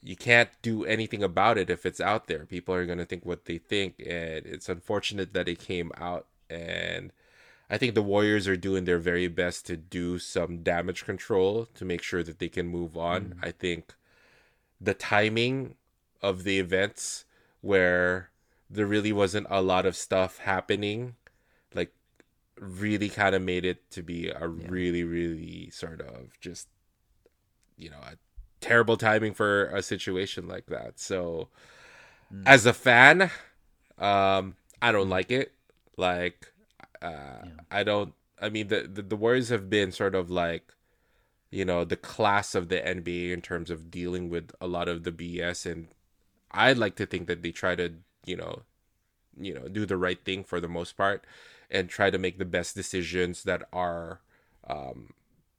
[0.02, 2.46] you can't do anything about it if it's out there.
[2.46, 6.28] People are gonna think what they think, and it's unfortunate that it came out.
[6.50, 7.12] And
[7.72, 11.86] I think the Warriors are doing their very best to do some damage control to
[11.86, 13.36] make sure that they can move on.
[13.42, 13.94] I think
[14.82, 15.76] the timing
[16.22, 17.24] of the events
[17.62, 18.30] where
[18.70, 21.16] there really wasn't a lot of stuff happening,
[21.74, 21.94] like
[22.60, 26.68] really kind of made it to be a really, really sort of just,
[27.78, 28.18] you know, a
[28.60, 31.00] terrible timing for a situation like that.
[31.00, 31.48] So,
[32.46, 33.32] as a fan,
[33.98, 35.54] um, I don't like it.
[35.96, 36.51] Like,
[37.02, 38.14] uh, I don't.
[38.42, 40.74] I mean, the, the the Warriors have been sort of like,
[41.52, 45.04] you know, the class of the NBA in terms of dealing with a lot of
[45.04, 45.88] the BS, and
[46.52, 47.94] I'd like to think that they try to,
[48.26, 48.64] you know,
[49.40, 51.26] you know, do the right thing for the most part,
[51.70, 54.22] and try to make the best decisions that are,
[54.68, 55.12] um,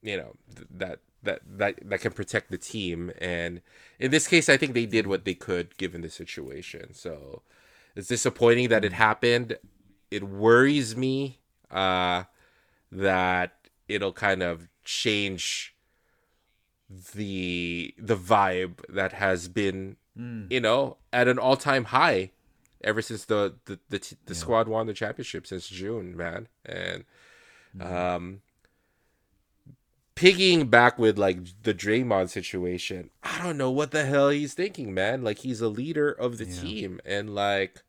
[0.02, 3.12] you know, th- that that that that can protect the team.
[3.18, 3.62] And
[3.98, 6.94] in this case, I think they did what they could given the situation.
[6.94, 7.42] So
[7.96, 9.56] it's disappointing that it happened.
[10.12, 11.38] It worries me
[11.70, 12.24] uh,
[12.90, 13.56] that
[13.88, 15.74] it'll kind of change
[17.14, 19.96] the the vibe that has been
[20.50, 22.30] you know at an all-time high
[22.84, 26.48] ever since the the the, t- the squad won the championship since June, man.
[26.66, 27.04] And
[27.80, 28.42] um
[30.14, 34.92] piggying back with like the Draymond situation, I don't know what the hell he's thinking,
[34.92, 35.24] man.
[35.24, 37.82] Like he's a leader of the team and like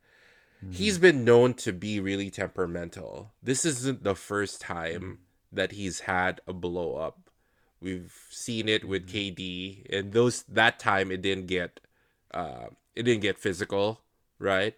[0.70, 3.32] he's been known to be really temperamental.
[3.42, 5.18] This isn't the first time
[5.52, 7.30] that he's had a blow up.
[7.80, 11.80] We've seen it with KD and those that time it didn't get
[12.32, 14.00] uh it didn't get physical,
[14.38, 14.74] right?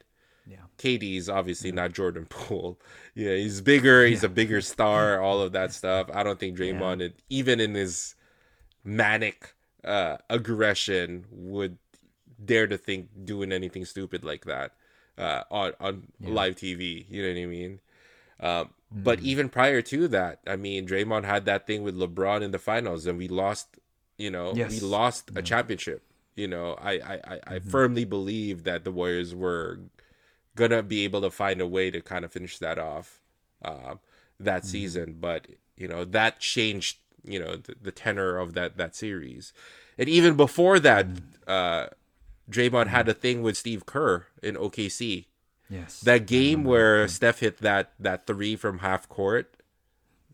[0.49, 0.59] Yeah.
[0.79, 2.81] KD is obviously not Jordan Poole.
[3.15, 4.05] Yeah, he's bigger.
[4.07, 5.21] He's a bigger star.
[5.21, 6.09] All of that stuff.
[6.13, 8.15] I don't think Draymond, it- even in his
[8.85, 11.79] manic uh, aggression, would
[12.45, 14.73] dare to think doing anything stupid like that
[15.19, 17.07] uh, on on live TV.
[17.09, 17.81] You know what I mean?
[18.41, 18.71] Um,
[19.05, 22.59] But even prior to that, I mean, Draymond had that thing with LeBron in the
[22.59, 23.79] finals, and we lost.
[24.19, 24.81] You know, we Yes.
[24.81, 26.03] lost a championship.
[26.37, 29.81] You know, I I, I, I firmly believe that the Warriors were
[30.55, 33.21] gonna be able to find a way to kind of finish that off
[33.65, 34.01] um,
[34.41, 35.17] that season.
[35.21, 35.47] But
[35.77, 39.53] you know that changed you know the, the tenor of that that series,
[39.99, 41.89] and even before that, uh,
[42.51, 45.27] Draymond had a thing with Steve Kerr in OKC.
[45.69, 46.01] Yes.
[46.01, 49.57] That game where Steph hit that that three from half court,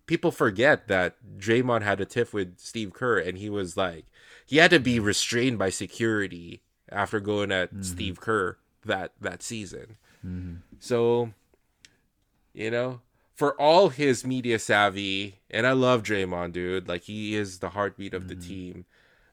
[0.07, 4.05] people forget that Draymond had a tiff with Steve Kerr, and he was like,
[4.45, 9.97] he had to be restrained by security after going at Steve Kerr that that season.
[10.81, 11.33] So,
[12.53, 13.01] you know,
[13.35, 16.89] for all his media savvy, and I love Draymond, dude.
[16.89, 18.85] Like he is the heartbeat of the team.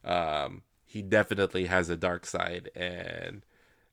[0.05, 3.43] Um, he definitely has a dark side, and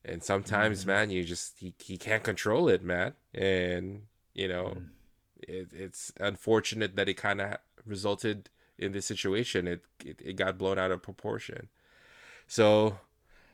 [0.03, 0.89] and sometimes, mm-hmm.
[0.89, 3.13] man, you just he, he can't control it, man.
[3.35, 4.01] And
[4.33, 4.87] you know, mm.
[5.39, 9.67] it, it's unfortunate that it kind of resulted in this situation.
[9.67, 11.67] It, it it got blown out of proportion.
[12.47, 12.97] So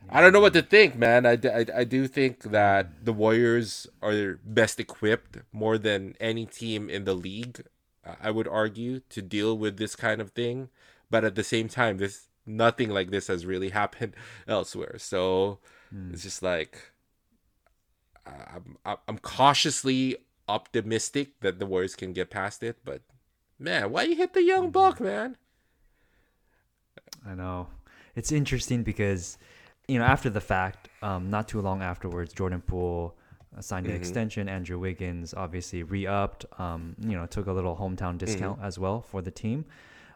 [0.10, 0.70] I don't know what to mm-hmm.
[0.70, 1.26] think, man.
[1.26, 1.38] I
[1.76, 3.04] I do think that mm.
[3.04, 7.66] the Warriors are best equipped more than any team in the league.
[8.22, 10.70] I would argue to deal with this kind of thing,
[11.10, 14.16] but at the same time, this nothing like this has really happened
[14.48, 14.96] elsewhere.
[14.98, 15.60] So
[16.12, 16.92] it's just like
[18.26, 20.18] I'm I'm- cautiously
[20.48, 23.02] optimistic that the Warriors can get past it, but
[23.60, 25.38] man, why you hit the young buck, man?
[27.26, 27.68] I know.
[28.16, 29.38] It's interesting because,
[29.88, 33.16] you know, after the fact, um, not too long afterwards, Jordan Poole
[33.58, 34.50] uh, signed an extension.
[34.50, 36.46] Andrew Wiggins obviously re-upped.
[36.60, 39.66] Um, you know, took a little hometown discount as well for the team.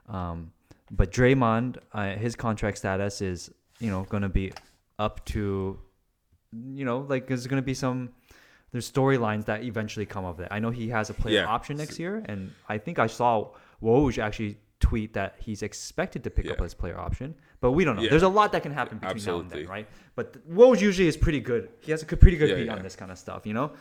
[0.10, 0.52] Um,
[0.92, 4.54] but Draymond, uh, his contract status is, you know, going to be
[5.00, 5.80] up to,
[6.54, 8.10] you know, like there's going to be some.
[8.74, 10.50] There's storylines that eventually come of it.
[10.52, 11.46] I know he has a player Yeah.
[11.46, 16.30] option next year, and I think I saw Woj actually tweet that he's expected to
[16.30, 18.02] pick up his player option, but we don't know.
[18.04, 18.10] Yeah.
[18.10, 19.88] There's a lot that can happen between now and then, right?
[20.16, 21.70] But Woj usually is pretty good.
[21.80, 22.76] He has a pretty good Yeah, beat yeah.
[22.76, 23.72] on this kind of stuff, you know.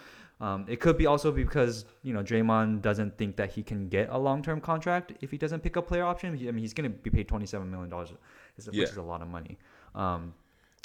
[0.40, 4.08] Um, it could be also because you know Draymond doesn't think that he can get
[4.10, 6.36] a long-term contract if he doesn't pick up player option.
[6.36, 8.12] He- I mean, he's going to be paid twenty-seven million dollars,
[8.56, 8.84] which Yeah.
[8.84, 9.58] is a lot of money.
[9.94, 10.34] Um,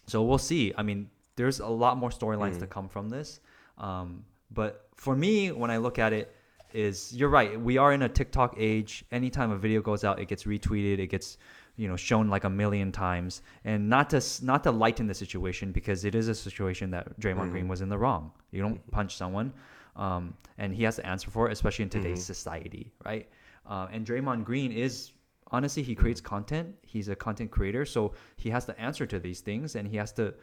[0.07, 0.73] so we'll see.
[0.77, 2.59] I mean, there's a lot more storylines Mm.
[2.59, 3.41] to come from this.
[3.77, 6.33] Um, but for me, when I look at it,
[6.73, 7.59] is you're right.
[7.59, 9.03] We are in a TikTok age.
[9.11, 10.99] Anytime a video goes out, it gets retweeted.
[10.99, 11.37] It gets
[11.81, 13.41] you know shown like a million times.
[13.65, 17.49] And not to not to lighten the situation because it is a situation that Draymond
[17.51, 18.31] Green was in the wrong.
[18.51, 19.51] You don't punch someone,
[19.95, 23.27] um, and he has to answer for it, especially in today's society, right?
[23.65, 25.13] Uh, and Draymond Green is
[25.51, 26.67] honestly he creates content.
[26.83, 30.11] He's a content creator, so he has to answer to these things, and he has
[30.13, 30.35] to.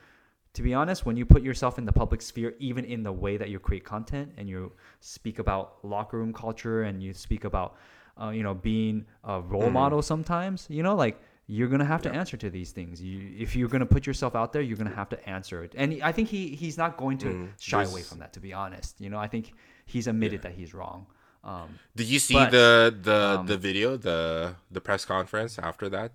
[0.55, 3.37] To be honest, when you put yourself in the public sphere, even in the way
[3.37, 7.77] that you create content and you speak about locker room culture and you speak about,
[8.21, 11.21] uh, you know, being a role model sometimes, you know, like
[11.51, 13.01] you're gonna have to answer to these things.
[13.03, 15.73] You, if you're gonna put yourself out there, you're gonna have to answer it.
[15.77, 18.33] And I think he he's not going to shy away from that.
[18.35, 19.55] To be honest, you know, I think
[19.87, 21.07] he's admitted that he's wrong.
[21.45, 25.89] Um, Did you see But, the the um, the video, the the press conference after
[25.89, 26.13] that?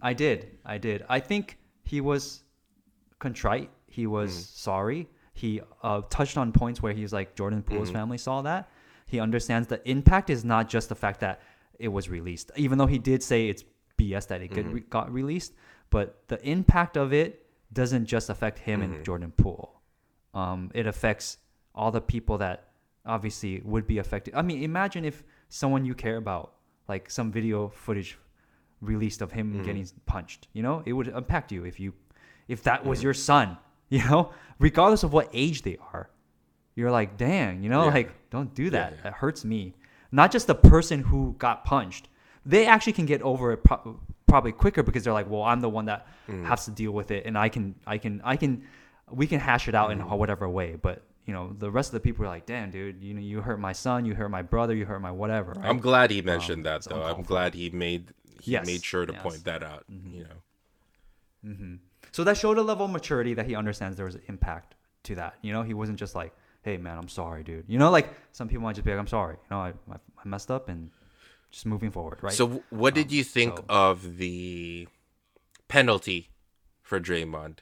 [0.00, 1.04] I did, I did.
[1.10, 2.42] I think he was
[3.18, 3.70] contrite.
[3.86, 4.40] He was Mm-hmm.
[4.70, 5.08] sorry.
[5.34, 7.74] He uh, touched on points where he's like Jordan Mm-hmm.
[7.74, 8.70] Poole's family saw that.
[9.06, 11.40] He understands the impact is not just the fact that
[11.78, 13.64] it was released, even though he did say it's
[13.98, 14.72] BS that it Mm-hmm.
[14.72, 15.52] re- got released.
[15.90, 18.94] But the impact of it doesn't just affect him Mm-hmm.
[18.94, 19.80] and Jordan Poole.
[20.34, 21.38] Um, it affects
[21.74, 22.68] all the people that
[23.04, 24.34] obviously would be affected.
[24.34, 26.54] I mean, imagine if someone you care about,
[26.88, 28.18] like some video footage
[28.80, 29.58] released of Mm-hmm.
[29.58, 31.92] him getting punched, you know, it would impact you if you,
[32.48, 32.88] if that Mm-hmm.
[32.90, 33.56] was your son,
[33.88, 36.10] you know, regardless of what age they are.
[36.76, 37.90] You're like, dang, you know, Yeah.
[37.94, 38.94] like don't do that.
[39.02, 39.08] yeah.
[39.08, 39.74] It hurts me.
[40.12, 42.08] Not just the person who got punched.
[42.48, 45.68] They actually can get over it pro- probably quicker because they're like, well, I'm the
[45.68, 46.44] one that Mm.
[46.46, 48.64] has to deal with it, and I can, I can, I can,
[49.10, 50.16] we can hash it out in Mm.
[50.18, 50.76] whatever way.
[50.80, 53.42] But you know, the rest of the people are like, damn, dude, you know, you
[53.42, 55.52] hurt my son, you hurt my brother, you hurt my whatever.
[55.52, 55.66] Right?
[55.68, 57.02] I'm glad he mentioned that though.
[57.02, 59.22] I'm glad he made he Yes, made sure to yes.
[59.22, 59.84] point that out.
[59.92, 60.14] Mm-hmm.
[60.14, 61.78] You know.
[62.12, 64.74] So that showed a level of maturity that he understands there was an impact
[65.04, 65.34] to that.
[65.42, 66.32] You know, he wasn't just like,
[66.62, 69.06] "Hey, man, I'm sorry, dude." You know, like some people might just be like, "I'm
[69.06, 70.90] sorry," you know, I, I, I messed up and
[71.50, 72.32] just moving forward, right?
[72.32, 74.88] So what did Um, you think so- of the
[75.68, 76.30] penalty
[76.82, 77.58] for Draymond?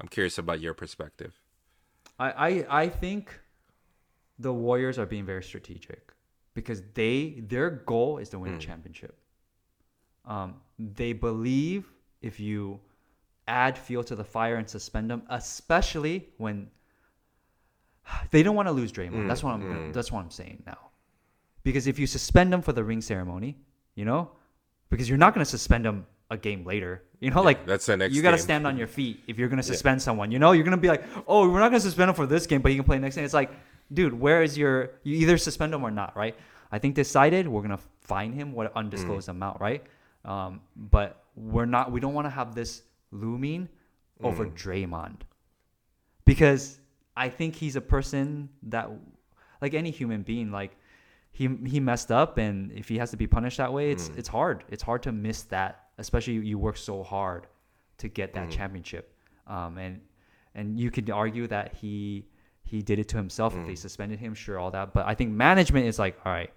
[0.00, 1.40] I'm curious about your perspective.
[2.18, 3.40] I, I I think
[4.38, 6.12] the Warriors are being very strategic
[6.54, 9.18] because they their goal is to win a championship.
[10.24, 12.80] Um, they believe if you
[13.46, 16.70] add fuel to the fire and suspend them, especially when
[18.30, 19.28] they don't want to lose Draymond.
[19.28, 20.90] that's what I'm that's what I'm saying now.
[21.64, 23.56] Because if you suspend them for the ring ceremony,
[23.94, 24.30] you know,
[24.90, 27.02] because you're not going to suspend them a game later.
[27.20, 29.48] You know, like that's the next You got to stand on your feet if you're
[29.48, 30.30] going to suspend someone.
[30.30, 32.26] You know, you're going to be like, "Oh, we're not going to suspend him for
[32.26, 33.50] this game, but he can play next game." It's like,
[33.92, 34.90] dude, where is your?
[35.02, 36.36] You either suspend him or not, right?
[36.70, 39.82] I think decided we're going to fine him what undisclosed amount, right?
[40.24, 41.92] Um, but we're not.
[41.92, 43.68] We don't want to have this looming
[44.22, 45.20] over Draymond
[46.24, 46.78] because
[47.16, 48.90] I think he's a person that,
[49.62, 50.76] like any human being, like
[51.34, 54.28] he he messed up, and if he has to be punished that way, it's it's
[54.28, 54.64] hard.
[54.70, 57.46] It's hard to miss that, especially you work so hard
[57.98, 59.12] to get that championship.
[59.46, 60.00] Um, and
[60.54, 62.24] and you could argue that he
[62.62, 64.94] he did it to himself if they suspended him, sure, all that.
[64.94, 66.52] But I think management is like, all right,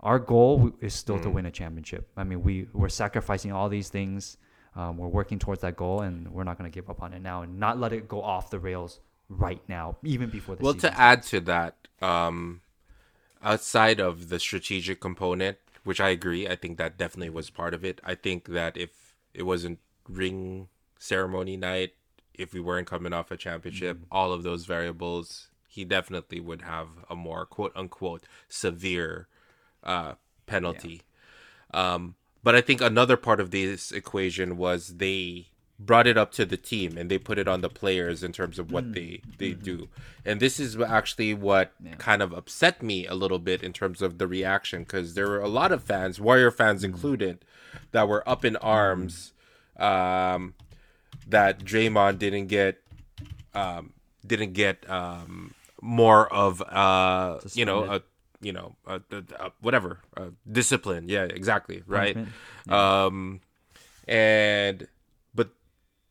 [0.00, 2.08] our goal is still to win a championship.
[2.16, 4.36] I mean, we we're sacrificing all these things.
[4.74, 7.22] Um, we're working towards that goal, and we're not going to give up on it
[7.22, 10.74] now, and not let it go off the rails right now, even before the Well,
[10.74, 10.90] season.
[10.92, 12.60] to add to that, um,
[13.42, 17.84] outside of the strategic component, which I agree, I think that definitely was part of
[17.84, 18.00] it.
[18.04, 19.78] I think that if it wasn't
[20.08, 20.68] ring
[20.98, 21.94] ceremony night,
[22.34, 24.04] if we weren't coming off a championship, Mm-hmm.
[24.10, 29.28] all of those variables, he definitely would have a more quote unquote severe
[29.84, 30.14] uh,
[30.46, 31.02] penalty.
[31.72, 35.48] Um, but I think another part of this equation was they
[35.78, 38.58] brought it up to the team and they put it on the players in terms
[38.58, 39.88] of what they they do.
[40.24, 44.18] And this is actually what kind of upset me a little bit in terms of
[44.18, 47.44] the reaction because there were a lot of fans, Warrior fans included,
[47.92, 49.32] that were up in arms
[49.76, 50.54] um,
[51.28, 52.82] that Draymond didn't get
[53.54, 53.92] um,
[54.26, 58.02] didn't get um, more of uh, you know a
[58.40, 60.00] you know a, a, a- whatever
[60.50, 61.08] discipline.
[61.08, 62.14] Yeah, exactly right.
[62.14, 62.72] Punishment.
[62.72, 63.40] Um,
[64.06, 64.88] and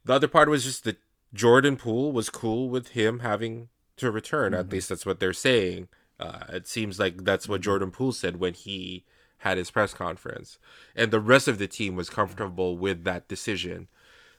[0.08, 0.98] the other part was just that
[1.34, 4.54] Jordan Poole was cool with him having to return.
[4.54, 4.74] At mm-hmm.
[4.74, 5.88] least that's what they're saying.
[6.20, 7.66] Uh, it seems like that's what mm-hmm.
[7.66, 9.04] Jordan Poole said when he
[9.40, 10.58] had his press conference,
[10.96, 13.88] and the rest of the team was comfortable with that decision.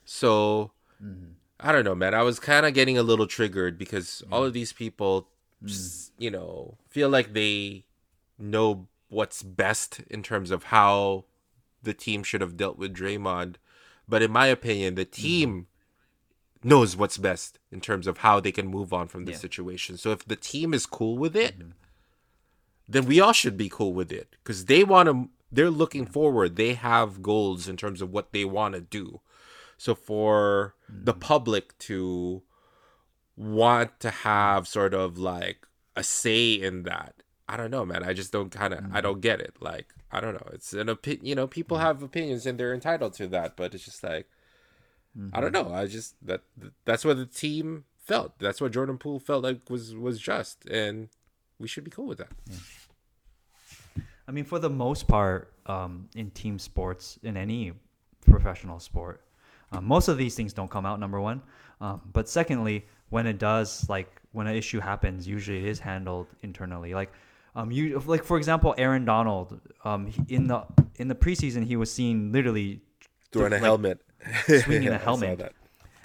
[0.03, 1.31] So mm-hmm.
[1.59, 2.13] I don't know, man.
[2.13, 5.27] I was kind of getting a little triggered because all of these people,
[5.63, 7.85] just, you know, feel like they
[8.37, 11.25] know what's best in terms of how
[11.83, 13.55] the team should have dealt with Draymond.
[14.09, 15.21] But in my opinion, the mm-hmm.
[15.21, 15.67] team
[16.63, 19.37] knows what's best in terms of how they can move on from the Yeah.
[19.37, 19.97] situation.
[19.97, 21.71] So if the team is cool with it, mm-hmm.
[22.87, 25.29] then we all should be cool with it because they want to.
[25.51, 26.13] They're looking mm-hmm.
[26.13, 26.55] forward.
[26.55, 29.21] They have goals in terms of what they want to do.
[29.77, 32.43] So for the public to
[33.37, 38.03] want to have sort of like a say in that, I don't know, man.
[38.03, 38.83] I just don't kind of.
[38.91, 39.55] I don't get it.
[39.61, 40.49] Like I don't know.
[40.53, 41.25] It's an opinion.
[41.25, 43.55] You know, people have opinions and they're entitled to that.
[43.55, 44.27] But it's just like
[45.33, 45.73] I don't know.
[45.73, 46.41] I just that
[46.85, 48.37] that's what the team felt.
[48.39, 51.09] That's what Jordan Poole felt like was was just, and
[51.59, 52.31] we should be cool with that.
[54.27, 57.73] I mean, for the most part, um, in team sports, in any
[58.25, 59.21] professional sport,
[59.71, 60.99] um, most of these things don't come out.
[60.99, 61.41] Number one,
[61.81, 66.27] um, but secondly, when it does, like when an issue happens, usually it is handled
[66.43, 66.93] internally.
[66.93, 67.11] Like,
[67.59, 71.75] um, you like for example, Aaron Donald, um, he- in the in the preseason, he
[71.75, 72.81] was seen literally
[73.31, 74.01] Throwing a helmet,
[74.63, 75.39] swinging a I saw helmet.
[75.39, 75.53] that.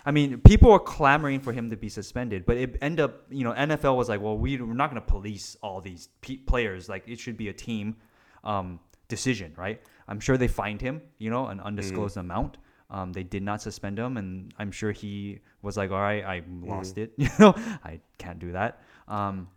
[0.07, 3.43] I mean, people were clamoring for him to be suspended, but it ended up, you
[3.45, 6.91] know, NFL was like, well, we, we're not going to police all these pe- players.
[6.91, 7.97] Like, it should be a team
[8.45, 8.79] um,
[9.09, 9.81] decision, right?
[10.07, 12.59] I'm sure they fined him, you know, an undisclosed amount.
[12.91, 16.43] Um, they did not suspend him, and I'm sure he was like, all right, I
[16.61, 17.13] lost it.
[17.17, 18.83] You know, I can't do that.
[19.09, 19.49] Um,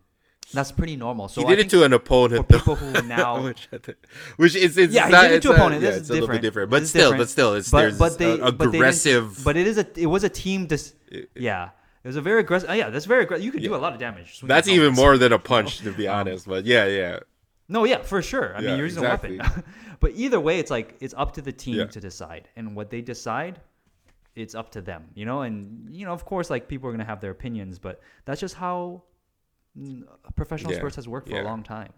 [0.53, 1.27] that's pretty normal.
[1.27, 2.57] So he I did it to an opponent, for though.
[2.59, 3.67] people who now which,
[4.37, 5.81] which is it's yeah, not, he did it to not- opponent.
[5.83, 6.41] yeah, it's is a little different.
[6.41, 7.19] bit different, but still, different.
[7.21, 9.41] but still, it's but there's but they a- but aggressive.
[9.43, 10.65] But it is a it was a team.
[10.67, 10.93] Dis-
[11.35, 11.69] yeah,
[12.03, 12.69] it was a very aggressive.
[12.75, 13.43] yeah, that's very aggressive.
[13.45, 14.39] You could do a lot of damage.
[14.43, 16.47] that's even more than a punch, to be Um, honest.
[16.47, 17.19] But yeah, yeah,
[17.69, 18.55] No, yeah, for sure.
[18.55, 19.35] I Yeah, mean, you're using exactly.
[19.37, 19.63] a weapon.
[19.99, 21.85] but either way, it's like it's up to the team Yeah.
[21.87, 23.59] to decide, and what they decide,
[24.35, 25.05] it's up to them.
[25.15, 27.99] You know, and you know, of course, like people are gonna have their opinions, but
[28.25, 29.03] that's just how
[30.35, 31.43] professional Yeah, sports has worked for yeah.
[31.43, 31.93] a long time.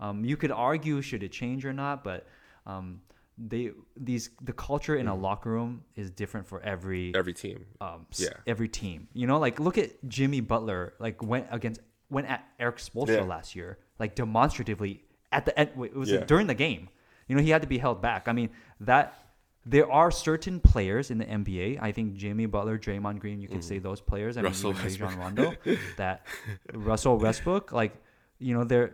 [0.00, 2.26] Um, you could argue should it change or not, but
[2.66, 3.02] um,
[3.38, 7.66] they these the culture in a locker room is different for every every team.
[7.80, 8.20] um, Mm.
[8.24, 8.28] Yeah.
[8.46, 9.08] every team.
[9.14, 13.22] You know, like look at Jimmy Butler, like went against went at Erik Spoelstra Yeah.
[13.22, 15.70] last year, like demonstratively at the end.
[15.76, 16.24] wait, It was Yeah.
[16.24, 16.88] during the game.
[17.28, 18.26] You know, he had to be held back.
[18.26, 18.50] I mean,
[18.80, 19.29] that
[19.70, 21.78] there are certain players in the NBA.
[21.80, 24.36] I think Jimmy Butler, Draymond Green, you could say those players.
[24.36, 24.44] I Mm.
[24.46, 25.54] Russell mean, Rajon Rondo,
[25.96, 26.26] that
[26.74, 27.92] Russell Westbrook, like
[28.38, 28.90] you know, they're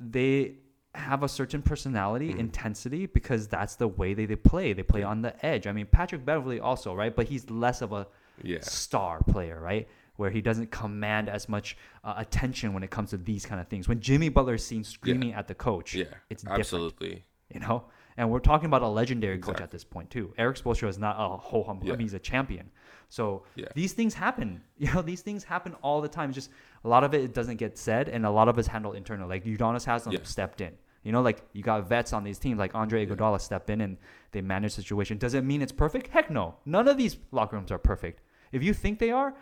[0.00, 0.54] they
[0.94, 2.38] have a certain personality, Mm.
[2.38, 4.72] intensity, because that's the way they, they play.
[4.72, 5.66] They play on the edge.
[5.66, 7.14] I mean, Patrick Beverley also, right?
[7.14, 8.06] But he's less of a
[8.42, 8.60] Yeah.
[8.62, 9.86] star player, right?
[10.16, 13.68] Where he doesn't command as much uh, attention when it comes to these kind of
[13.68, 13.88] things.
[13.88, 17.24] When Jimmy Butler is seen screaming at the coach, Yeah, it's different, absolutely.
[17.52, 17.84] you know.
[18.18, 19.64] And we're talking about a legendary coach Exactly.
[19.64, 20.32] at this point too.
[20.38, 21.80] Erik Spoelstra is not a ho hum.
[21.82, 22.70] I mean, he's a champion.
[23.08, 23.66] So Yeah.
[23.74, 24.62] these things happen.
[24.78, 26.30] You know, these things happen all the time.
[26.30, 26.50] It's just
[26.84, 29.28] a lot of it doesn't get said, and a lot of it's handled internally.
[29.28, 30.20] Like Udonis Haslem Yeah.
[30.24, 30.72] stepped in.
[31.02, 33.96] You know, like you got vets on these teams, like Andre Iguodala step in and
[34.32, 35.18] they manage the situation.
[35.18, 36.08] Does it mean it's perfect?
[36.08, 36.56] Heck no.
[36.64, 38.22] None of these locker rooms are perfect.
[38.50, 39.34] If you think they are,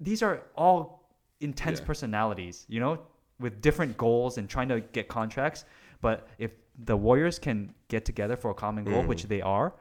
[0.00, 1.86] these are all intense Yeah.
[1.86, 3.00] personalities, you know,
[3.38, 5.64] with different goals and trying to get contracts.
[6.00, 9.28] But if the Warriors can get together for a common goal, which Mm.
[9.28, 9.74] they are,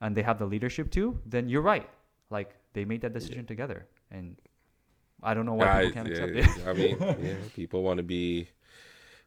[0.00, 1.88] and they have the leadership too, then you're right.
[2.30, 4.36] Like they made that decision together, and
[5.22, 6.66] I don't know why people can't accept it.
[6.66, 8.48] I mean, yeah, people want to be,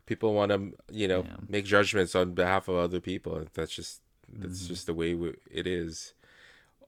[0.05, 1.37] people want to, you know, Yeah.
[1.47, 3.45] make judgments on behalf of other people.
[3.53, 4.67] That's just that's Mm-hmm.
[4.67, 6.13] just the way we, it is.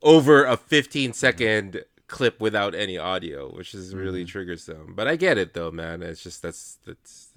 [0.02, 4.28] Over a 15 second clip without any audio, which is really Mm-hmm.
[4.32, 4.94] triggers them.
[4.96, 6.02] But I get it though, man.
[6.04, 7.32] It's just that's that's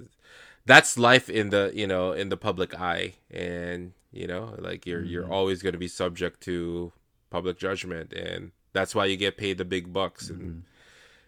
[0.67, 5.05] that's life in the you know in the public eye, and you know like you're
[5.05, 5.33] you're Mm-hmm.
[5.33, 6.93] always going to be subject to
[7.31, 10.41] public judgment, and that's why you get paid the big bucks and.
[10.41, 10.59] Mm-hmm.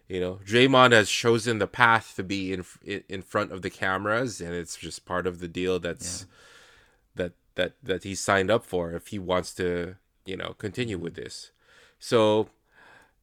[0.07, 3.71] You know, Draymond has chosen the path to be in in in front of the
[3.71, 6.27] cameras, and it's just part of the deal that's
[7.15, 11.15] that that that he signed up for if he wants to, you know, continue with
[11.15, 11.53] this.
[11.99, 12.51] So,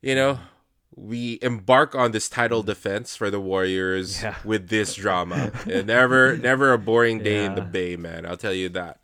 [0.02, 0.40] you know,
[0.96, 4.36] we embark on this title defense for the Warriors Yeah.
[4.46, 5.52] with this drama.
[5.70, 8.26] and never never a boring day in the Bay, man.
[8.26, 9.00] I'll tell you that.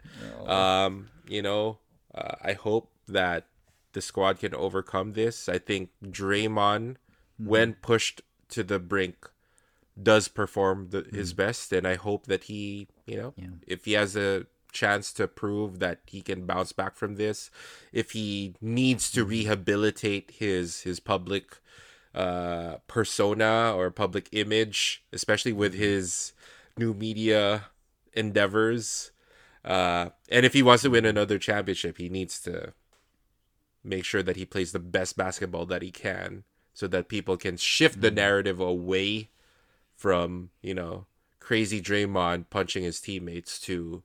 [0.46, 1.80] Um, you know,
[2.14, 3.46] uh, I hope that
[3.94, 5.48] the squad can overcome this.
[5.50, 6.98] I think Draymond,
[7.38, 9.30] when pushed to the brink,
[10.02, 13.48] does perform the, his best, and I hope that he, you know, Yeah.
[13.66, 14.46] if he has a
[14.78, 17.50] chance to prove that he can bounce back from this,
[17.92, 21.58] if he needs to rehabilitate his his public
[22.14, 26.34] uh, persona or public image, especially with his
[26.78, 27.66] new media
[28.14, 29.12] endeavors,
[29.66, 32.74] uh, and if he wants to win another championship, he needs to
[33.84, 37.58] make sure that he plays the best basketball that he can so that people can
[37.58, 39.30] shift the narrative away
[39.96, 41.06] from, you know,
[41.40, 44.04] crazy Draymond punching his teammates to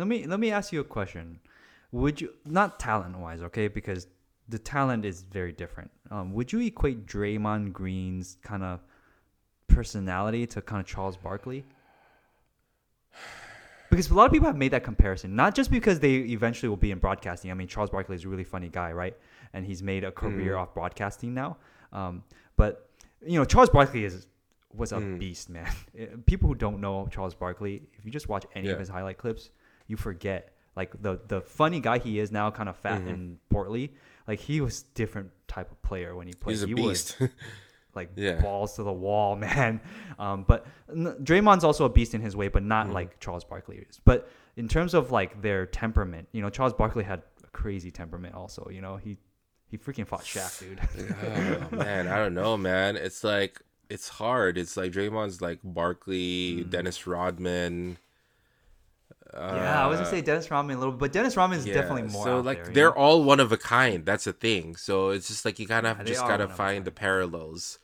[0.00, 1.38] Let me let me ask you a question.
[1.92, 3.68] Would you not talent wise, okay?
[3.68, 4.06] Because
[4.48, 5.90] the talent is very different.
[6.10, 8.80] Um, would you equate Draymond Green's kind of
[9.68, 11.64] personality to kind of Charles Barkley?
[13.90, 16.76] Because a lot of people have made that comparison, not just because they eventually will
[16.76, 17.50] be in broadcasting.
[17.50, 19.16] I mean, Charles Barkley is a really funny guy, right?
[19.52, 21.56] And he's made a career off broadcasting now.
[21.92, 22.22] Um,
[22.56, 22.88] but
[23.26, 24.26] you know, Charles Barkley is
[24.72, 25.70] was a beast, man.
[25.98, 28.74] Eh, People who don't know Charles Barkley, if you just watch any Yeah.
[28.74, 29.50] of his highlight clips,
[29.90, 33.08] you forget like the the funny guy he is now, kind of fat Mm-hmm.
[33.08, 33.92] and portly.
[34.28, 36.52] Like he was different type of player when he played.
[36.54, 37.16] He's a he beast.
[37.20, 37.30] was
[37.94, 38.40] like Yeah.
[38.40, 39.80] balls to the wall, man.
[40.18, 42.68] Um, but Draymond's also a beast in his way, but Mm-hmm.
[42.68, 44.00] not like Charles Barkley is.
[44.04, 48.34] But in terms of like their temperament, you know, Charles Barkley had a crazy temperament.
[48.34, 49.18] Also, you know, he
[49.66, 50.80] he freaking fought Shaq, dude.
[51.72, 52.96] oh, man, I don't know, man.
[52.96, 54.56] It's like it's hard.
[54.58, 56.70] It's like Draymond's like Barkley, Mm.
[56.70, 57.98] Dennis Rodman.
[59.32, 61.74] Yeah, I was gonna say Dennis Rodman a little, bit, but Dennis Rodman is Yeah,
[61.74, 62.24] definitely more.
[62.24, 62.94] So like there, they're know?
[62.96, 64.04] all one of a kind.
[64.04, 64.76] That's a thing.
[64.76, 66.90] So it's just like you kind of Yeah, just gotta one of a find the
[66.90, 67.78] parallels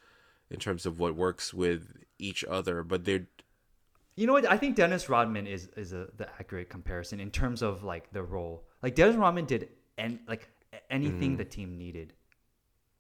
[0.51, 2.83] in terms of what works with each other.
[2.83, 3.27] But they're
[4.17, 4.51] You know what?
[4.51, 8.23] I think Dennis Rodman is is a, the accurate comparison in terms of like the
[8.23, 8.65] role.
[8.83, 9.69] Like Dennis Rodman did
[9.99, 10.49] and like
[10.91, 11.37] anything Mm-hmm.
[11.37, 12.13] the team needed.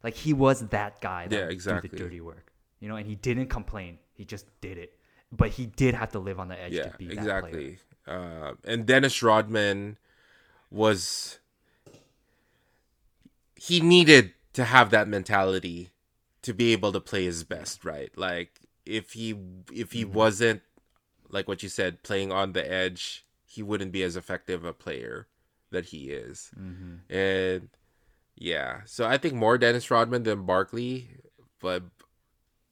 [0.03, 1.89] Like he was that guy that Yeah, exactly.
[1.89, 2.53] the dirty work.
[2.81, 3.99] You know, and he didn't complain.
[4.13, 4.99] He just did it.
[5.33, 7.77] But he did have to live on the edge yeah, to be that player.
[8.07, 9.99] Uh, and Dennis Rodman
[10.71, 11.39] was
[13.55, 15.91] he needed to have that mentality
[16.43, 18.11] to be able to play his best, right?
[18.17, 19.31] Like if he
[19.73, 19.99] if Mm-hmm.
[19.99, 20.63] he wasn't
[21.31, 25.27] like what you said playing on the edge, he wouldn't be as effective a player
[25.71, 26.51] that he is.
[26.59, 27.13] Mm-hmm.
[27.13, 27.69] And
[28.37, 31.09] yeah, so I think more Dennis Rodman than Barkley,
[31.61, 31.83] but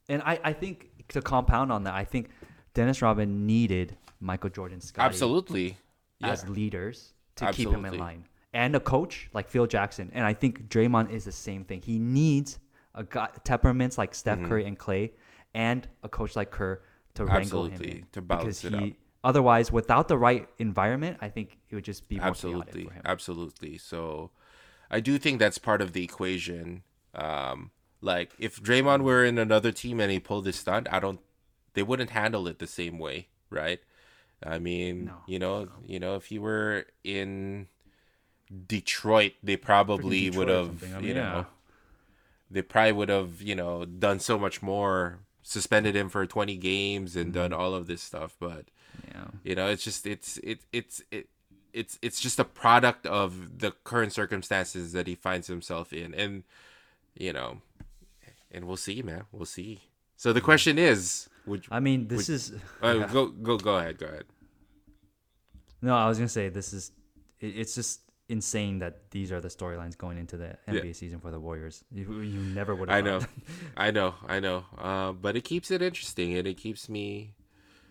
[0.09, 2.31] And I, I think to compound on that, I think
[2.75, 5.77] Dennis Rodman needed Michael Jordan Scottie absolutely.
[6.21, 6.31] Yeah.
[6.31, 8.25] as leaders to keep him in line.
[8.53, 10.11] And a coach like Phil Jackson.
[10.15, 11.83] And I think Draymond is the same thing.
[11.83, 12.59] He needs
[12.95, 14.49] a guy, temperaments like Steph Mm-hmm.
[14.49, 15.13] Curry and Clay
[15.55, 16.81] and a coach like Kerr
[17.15, 18.07] to wrangle him in.
[18.13, 18.97] to balance because it he, out.
[19.25, 23.03] Otherwise, without the right environment, I think it would just be absolutely for him.
[23.05, 24.31] absolutely so
[24.91, 26.83] i do think that's part of the equation
[27.15, 31.21] um like if Draymond were in another team and he pulled this stunt i don't
[31.73, 33.81] they wouldn't handle it the same way right
[34.47, 37.67] i mean No, you know you know if he were in
[38.67, 40.83] detroit they probably would have.
[40.85, 41.33] I you mean, yeah.
[41.33, 41.47] know
[42.51, 47.17] they probably would have you know done so much more suspended him for 20 games
[47.17, 47.41] and Mm-hmm.
[47.41, 48.67] done all of this stuff but
[49.09, 49.25] Yeah.
[49.43, 51.29] you know, it's just it's it it's it
[51.73, 56.45] it's it's just a product of the current circumstances that he finds himself in, and
[57.19, 57.61] you know,
[58.53, 59.25] and we'll see, man.
[59.33, 59.81] We'll see.
[60.17, 62.53] So the question is, would I mean, this is.
[62.81, 64.27] uh, go go go ahead, go ahead.
[65.85, 66.93] No, I was gonna say this is.
[67.41, 71.31] It, it's just insane that these are the storylines going into the NBA season for
[71.31, 71.85] the Warriors.
[71.93, 72.89] You, you never would.
[72.89, 73.21] I know,
[73.77, 74.65] I know, I know.
[74.77, 77.35] Uh, but it keeps it interesting, and it keeps me.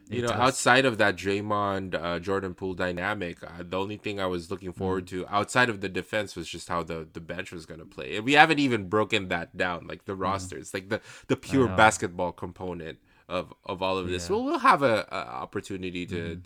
[0.10, 0.38] You It know, does.
[0.44, 4.74] outside of that Draymond uh, Jordan Poole dynamic, uh, the only thing I was looking
[4.74, 5.08] forward Mm-hmm.
[5.08, 8.18] to outside of the defense was just how the, the bench was going to play.
[8.18, 11.76] And we haven't even broken that down, like the rosters, like the, the pure Mm-hmm.
[11.76, 14.30] basketball component of, of all of this.
[14.30, 14.30] Yeah.
[14.30, 16.42] Well, we'll have a, a opportunity to,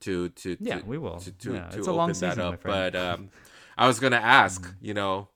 [0.00, 1.24] to to Yeah, to, we will.
[1.24, 2.64] to, to, Yeah, to it's a long season, up.
[2.64, 3.30] But um,
[3.78, 4.76] I was gonna ask, Mm-hmm.
[4.80, 5.28] you know,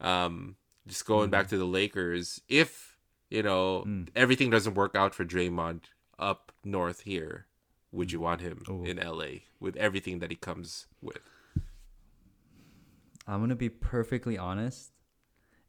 [0.00, 2.96] um, just going back to the Lakers, if
[3.30, 4.08] you know Mm.
[4.14, 5.82] everything doesn't work out for Draymond
[6.18, 7.46] up north here,
[7.92, 8.82] would you want him Ooh.
[8.84, 11.20] in LA with everything that he comes with?
[13.26, 14.92] I'm gonna be perfectly honest,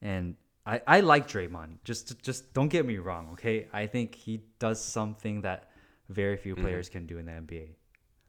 [0.02, 0.36] and
[0.66, 1.78] I, I like Draymond.
[1.84, 3.68] Just just don't get me wrong, okay?
[3.74, 5.72] I think he does something that
[6.10, 7.76] very few players can do in the NBA.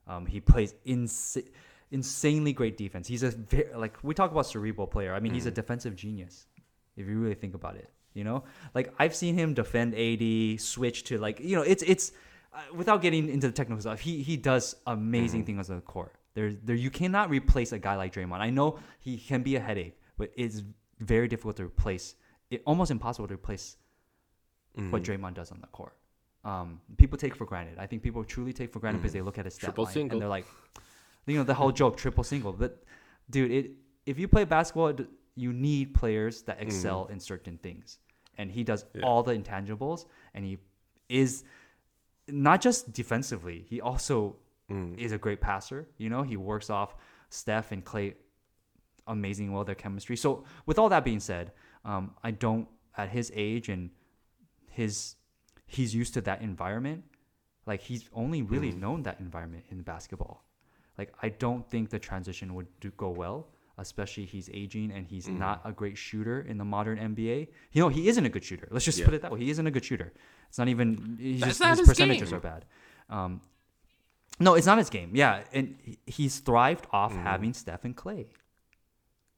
[0.09, 1.47] Um, he plays insa-
[1.91, 3.07] insanely great defense.
[3.07, 5.15] He's a very, like we talk about cerebral player.
[5.15, 6.47] I mean, he's a defensive genius
[6.97, 7.91] if you really think about it.
[8.15, 8.45] You know,
[8.75, 12.13] like I've seen him defend AD, switch to like you know, it's it's
[12.53, 14.01] uh, without getting into the technical stuff.
[14.01, 16.15] He he does amazing things on the court.
[16.35, 18.41] There there you cannot replace a guy like Draymond.
[18.41, 20.63] I know he can be a headache, but it's
[20.99, 22.15] very difficult to replace.
[22.51, 23.77] It almost impossible to replace
[24.91, 25.95] what Draymond does on the court.
[26.51, 27.77] Um, people take for granted.
[27.79, 29.93] I think people truly take for granted because they look at his stat Triple line
[29.99, 30.15] single.
[30.17, 30.47] and they're like,
[31.27, 32.53] you know, the whole joke, triple single.
[32.53, 32.73] But
[33.35, 33.65] dude, it
[34.07, 35.09] if you play basketball, it-
[35.47, 37.99] you need players that excel in certain things,
[38.39, 40.01] and he does all the intangibles,
[40.35, 40.55] and he
[41.09, 41.45] is
[42.27, 43.59] not just defensively.
[43.73, 44.15] He also
[44.99, 45.81] is a great passer.
[45.97, 46.91] You know, he works off
[47.31, 48.09] Steph and Clay
[49.07, 50.17] amazing well their chemistry.
[50.17, 51.53] So with all that being said,
[51.85, 53.91] um, I don't at his age and
[54.81, 55.15] his
[55.69, 57.05] he's used to that environment.
[57.67, 58.81] Like he's only really mm.
[58.81, 60.43] known that environment in basketball.
[60.97, 63.47] Like I don't think the transition would do, go well,
[63.77, 65.71] especially he's aging and he's not mm.
[65.71, 67.49] a great shooter in the modern NBA.
[67.73, 68.67] You know, he isn't a good shooter.
[68.73, 69.05] Let's just Yeah.
[69.05, 69.39] put it that way.
[69.39, 70.13] He isn't a good shooter.
[70.49, 72.39] It's not even he's That's just not his, his percentages game.
[72.39, 72.65] are bad.
[73.11, 73.41] Um,
[74.41, 75.11] no, it's not his game.
[75.15, 77.23] Yeah, and he's thrived off mm.
[77.23, 78.31] having Steph and Clay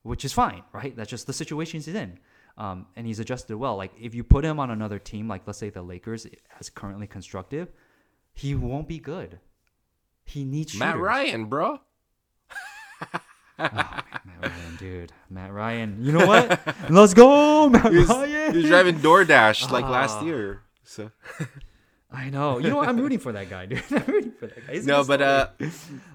[0.03, 0.97] which is fine, right?
[0.97, 2.19] That's just the situations he's in.
[2.61, 3.77] Um, and he's adjusted well.
[3.77, 6.27] Like if you put him on another team, like let's say the Lakers,
[6.61, 7.69] as currently constructive,
[8.35, 9.41] he won't be good.
[10.25, 10.81] He needs shooters.
[10.89, 11.81] Matt Ryan, bro.
[13.59, 14.05] Matt
[14.43, 15.13] Ryan, dude.
[15.31, 15.99] Matt Ryan.
[16.05, 16.61] You know what?
[16.91, 18.53] Let's go, Matt He was, Ryan.
[18.53, 20.25] he was driving DoorDash like last Ah.
[20.25, 20.63] year.
[20.85, 21.11] So
[22.13, 22.59] I know.
[22.59, 22.89] You know what?
[22.89, 23.83] I'm rooting for that guy, dude.
[23.91, 24.73] I'm rooting for that guy.
[24.75, 25.49] He's no, but uh,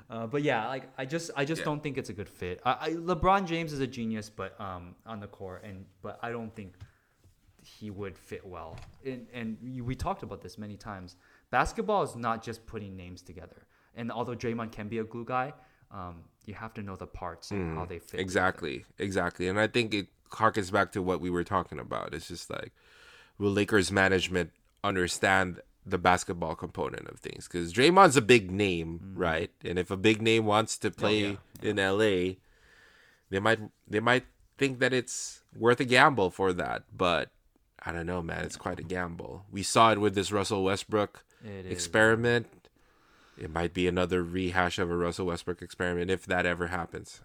[0.09, 1.65] Uh, but yeah, like I just I just Yeah.
[1.65, 2.61] don't think it's a good fit.
[2.65, 6.31] I, I, LeBron James is a genius, but um on the court, and but I
[6.31, 6.73] don't think
[7.63, 8.77] he would fit well.
[9.05, 11.15] And and we- talked about this many times.
[11.49, 13.65] Basketball is not just putting names together.
[13.95, 15.53] And although Draymond can be a glue guy,
[15.89, 18.19] um, you have to know the parts and how they fit.
[18.19, 22.13] exactly, exactly, and I think it harkens back to what we were talking about.
[22.13, 22.73] It's just like,
[23.39, 24.51] will Lakers management
[24.83, 27.47] understand the basketball component of things?
[27.47, 29.11] Because Draymond's a big name, mm.
[29.15, 29.51] right?
[29.63, 31.19] And if a big name wants to oh, play
[31.61, 32.35] yeah, in LA,
[33.29, 34.25] they might they might
[34.57, 37.29] think that it's worth a gamble for that, but.
[37.87, 38.43] I don't know, man.
[38.45, 39.45] It's quite a gamble.
[39.51, 41.71] We saw it with this Russell Westbrook It is.
[41.71, 42.47] experiment.
[43.37, 47.21] It might be another rehash of a Russell Westbrook experiment if that ever happens.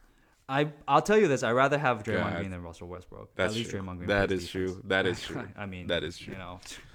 [0.51, 1.43] I I'll tell you this.
[1.45, 2.37] I'd rather have Draymond God.
[2.37, 3.31] Green than Russell Westbrook.
[3.37, 3.81] That's At least true.
[3.81, 4.09] Draymond Green.
[4.09, 4.73] That is defense.
[4.73, 4.83] true.
[4.85, 5.49] That is true.
[5.57, 6.33] I mean, That is true.
[6.33, 6.61] You know,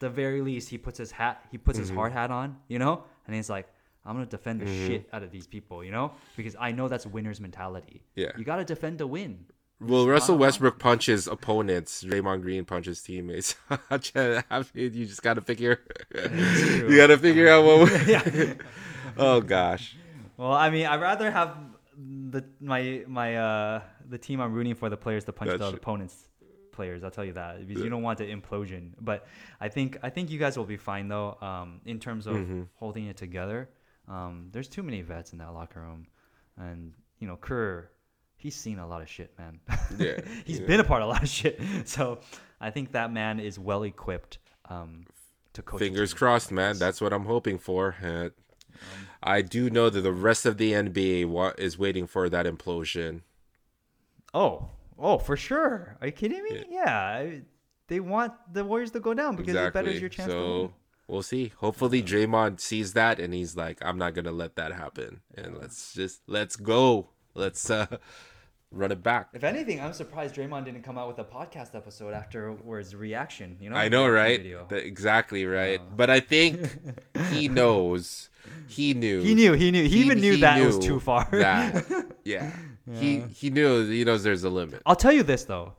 [0.00, 1.88] the very least, he puts his hat, he puts Mm-hmm.
[1.88, 3.68] his hard hat on, you know, and he's like,
[4.04, 4.86] I'm gonna defend the Mm-hmm.
[4.86, 8.02] shit out of these people, you know, because I know that's winner's mentality.
[8.16, 8.32] Yeah.
[8.36, 9.44] you gotta defend to win.
[9.82, 10.46] Well, Russell bottom line.
[10.48, 12.04] Westbrook punches opponents.
[12.04, 13.54] Draymond Green punches teammates.
[14.74, 15.80] you just gotta figure.
[16.14, 18.06] you gotta figure out what.
[18.14, 18.54] yeah.
[19.16, 19.96] oh gosh.
[20.36, 21.56] Well, I mean, I'd rather have
[21.96, 25.70] the my my uh the team I'm rooting for the players to punch That's the
[25.70, 25.76] true.
[25.78, 26.28] opponents
[26.80, 26.98] players.
[27.04, 28.84] I'll tell you that because you don't want the implosion.
[29.00, 29.18] But
[29.60, 31.30] I think I think you guys will be fine though.
[31.50, 32.62] Um, in terms of Mm-hmm.
[32.82, 33.60] holding it together.
[34.16, 36.06] Um, there's too many vets in that locker room,
[36.56, 36.80] and
[37.20, 37.90] you know Kerr,
[38.42, 39.54] he's seen a lot of shit, man.
[40.04, 40.18] Yeah,
[40.48, 40.66] he's yeah.
[40.70, 41.60] been a part of a lot of shit.
[41.96, 42.02] So
[42.60, 44.38] I think that man is well equipped
[44.74, 45.04] um,
[45.52, 45.78] to coach.
[45.86, 46.74] Fingers crossed, man.
[46.78, 47.82] That's what I'm hoping for.
[48.02, 48.30] Uh,
[49.22, 53.12] I do know that the rest of the NBA wa- is waiting for that implosion.
[54.34, 54.70] Oh,
[55.00, 55.96] oh, for sure.
[56.00, 56.64] Are you kidding me?
[56.70, 57.42] Yeah, I-
[57.88, 59.82] they want the Warriors to go down because it exactly.
[59.82, 60.72] betters your chance to so
[61.08, 61.52] we'll see.
[61.56, 65.92] Hopefully, Draymond sees that and he's like, "I'm not gonna let that happen." And let's
[65.92, 67.08] just let's go.
[67.34, 67.86] Let's uh,
[68.70, 69.30] run it back.
[69.32, 73.56] If anything, I'm surprised Draymond didn't come out with a podcast episode afterwards reaction.
[73.60, 74.40] You know, I know, right?
[74.68, 75.80] That- exactly right.
[75.96, 76.60] But I think
[77.30, 78.28] he knows.
[78.68, 79.20] He knew.
[79.20, 81.28] He knew, he knew, he, even knew that it was too far.
[81.32, 82.52] that- yeah.
[82.94, 83.88] He he knew.
[83.88, 84.82] He knows there's a limit.
[84.86, 85.74] I'll tell you this though.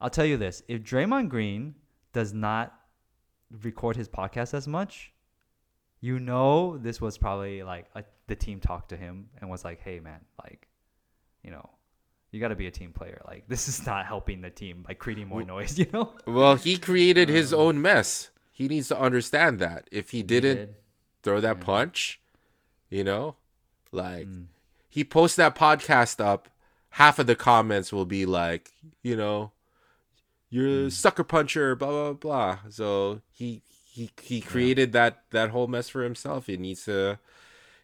[0.00, 1.74] I'll tell you this: if Draymond Green
[2.12, 2.74] does not
[3.62, 5.12] record his podcast as much,
[6.00, 9.80] you know this was probably like a, the team talked to him and was like,
[9.80, 10.68] "Hey, man, like,
[11.42, 11.68] you know,
[12.30, 13.22] you got to be a team player.
[13.26, 15.78] Like, this is not helping the team by creating more noise.
[15.78, 18.30] You know." Well, he created his own mess.
[18.52, 19.88] He needs to understand that.
[19.92, 20.74] If he didn't did.
[21.22, 22.20] throw that punch,
[22.90, 23.36] you know,
[23.92, 24.46] like Mm.
[24.88, 26.48] He posts that podcast up,
[26.90, 28.72] half of the comments will be like,
[29.02, 29.52] you know,
[30.48, 30.88] you're a hmm.
[30.88, 32.58] sucker puncher, blah blah blah.
[32.70, 36.46] So he he he created that that whole mess for himself.
[36.46, 37.18] He needs to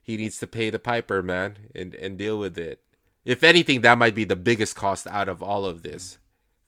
[0.02, 2.80] he needs to pay the piper, man, and and deal with it.
[3.24, 6.18] If anything, that might be the biggest cost out of all of this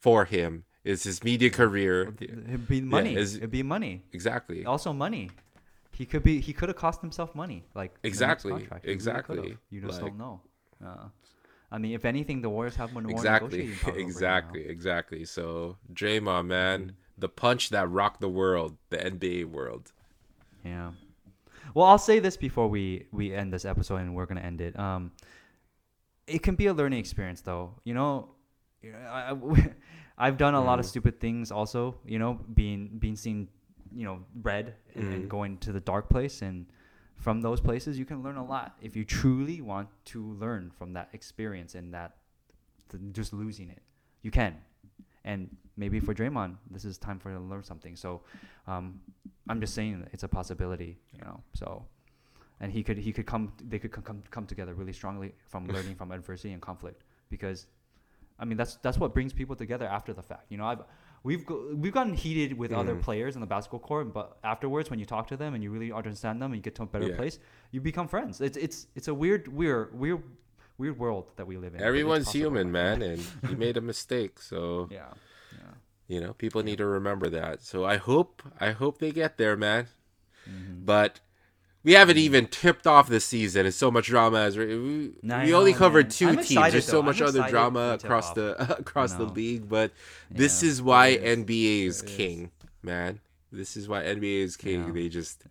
[0.00, 2.14] for him is his media career.
[2.20, 3.16] It'd be money.
[3.16, 4.02] is- It'd be money.
[4.12, 4.64] Exactly.
[4.64, 5.30] Also, money.
[5.94, 6.40] He could be.
[6.40, 7.64] He could have cost himself money.
[7.74, 8.14] Like in the next
[8.44, 8.84] Exactly, contract.
[8.84, 9.58] He really exactly.
[9.70, 10.40] You just Like- don't know.
[10.84, 11.08] Uh,
[11.70, 13.72] I mean, if anything, the Warriors have more Exactly.
[13.82, 14.00] power over.
[14.00, 14.64] Exactly.
[14.66, 15.24] Exactly.
[15.24, 19.92] So Draymond, man, the punch that rocked the world, the NBA world.
[20.64, 20.92] Yeah.
[21.74, 24.78] Well, I'll say this before we we end this episode, and we're gonna end it.
[24.78, 25.12] Um,
[26.26, 27.74] it can be a learning experience, though.
[27.84, 28.34] You know,
[28.84, 29.34] I,
[30.18, 31.96] I, have done a lot of stupid things, also.
[32.06, 33.48] You know, being being seen,
[33.94, 36.66] you know, red and, and going to the dark place, and
[37.16, 40.92] from those places, you can learn a lot if you truly want to learn from
[40.94, 42.16] that experience and that
[42.90, 43.82] th- just losing it.
[44.22, 44.56] You can,
[45.24, 47.96] and maybe for Draymond, this is time for him to learn something.
[47.96, 48.22] So,
[48.66, 49.00] um,
[49.48, 51.42] I'm just saying it's a possibility, you know.
[51.54, 51.84] So,
[52.60, 55.94] and he could he could come they could come come together really strongly from learning
[55.96, 57.66] from adversity and conflict because,
[58.38, 60.46] I mean that's that's what brings people together after the fact.
[60.50, 60.82] You know, I've
[61.24, 64.98] we've go, we've gotten heated with other players on the basketball court, but afterwards when
[65.00, 67.08] you talk to them and you really understand them and you get to a better
[67.08, 67.16] Yeah.
[67.16, 67.38] place,
[67.72, 68.40] you become friends.
[68.40, 70.22] It's it's it's a weird weird weird
[70.78, 71.80] weird world that we live in.
[71.80, 74.38] Everyone's human, man, and he made a mistake.
[74.40, 75.08] So Yeah.
[75.52, 75.74] Yeah.
[76.08, 77.62] you know, people need to remember that.
[77.62, 79.86] So I hope, I hope they get there, man.
[80.48, 80.84] Mm-hmm.
[80.84, 81.20] But
[81.84, 83.66] we haven't even tipped off the season.
[83.66, 84.38] It's so much drama.
[84.40, 86.10] As we, we, No, we only know, covered man.
[86.10, 86.50] two I'm teams.
[86.50, 87.02] excited, There's so though.
[87.02, 88.58] much I'm other drama across tip-off.
[88.58, 89.68] the across the league.
[89.68, 89.92] But
[90.30, 91.38] this Yeah, is why is.
[91.38, 92.16] NBA is It is.
[92.16, 92.50] king,
[92.82, 93.20] man.
[93.52, 94.92] This is why NBA is king.
[94.92, 95.44] They just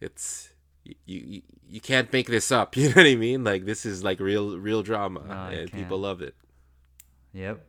[0.00, 0.48] it's
[0.84, 2.76] you, you you can't make this up.
[2.76, 3.44] You know what I mean?
[3.44, 6.34] Like this is like real real drama, No, and people love it.
[7.34, 7.64] Yep.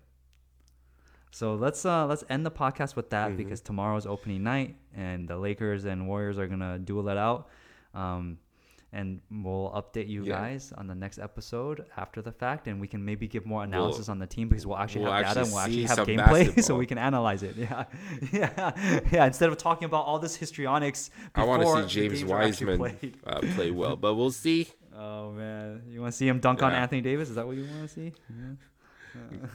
[1.31, 3.37] So let's uh let's end the podcast with that Mhm.
[3.37, 7.47] because tomorrow's opening night and the Lakers and Warriors are gonna duel it out.
[7.93, 8.37] Um
[8.93, 10.33] and we'll update you Yeah.
[10.41, 14.09] guys on the next episode after the fact, and we can maybe give more analysis
[14.09, 16.75] on the team because we'll actually we'll have data and we'll actually have gameplay, so
[16.75, 17.55] we can analyze it.
[17.61, 17.85] Yeah,
[18.33, 19.25] yeah, yeah.
[19.25, 23.39] Instead of talking about all this histrionics, I want to see James actually Wiseman uh,
[23.55, 24.67] play well, but we'll see.
[24.93, 27.29] Oh man, you want to see him dunk on Anthony Davis?
[27.29, 28.11] Is that what you want to see?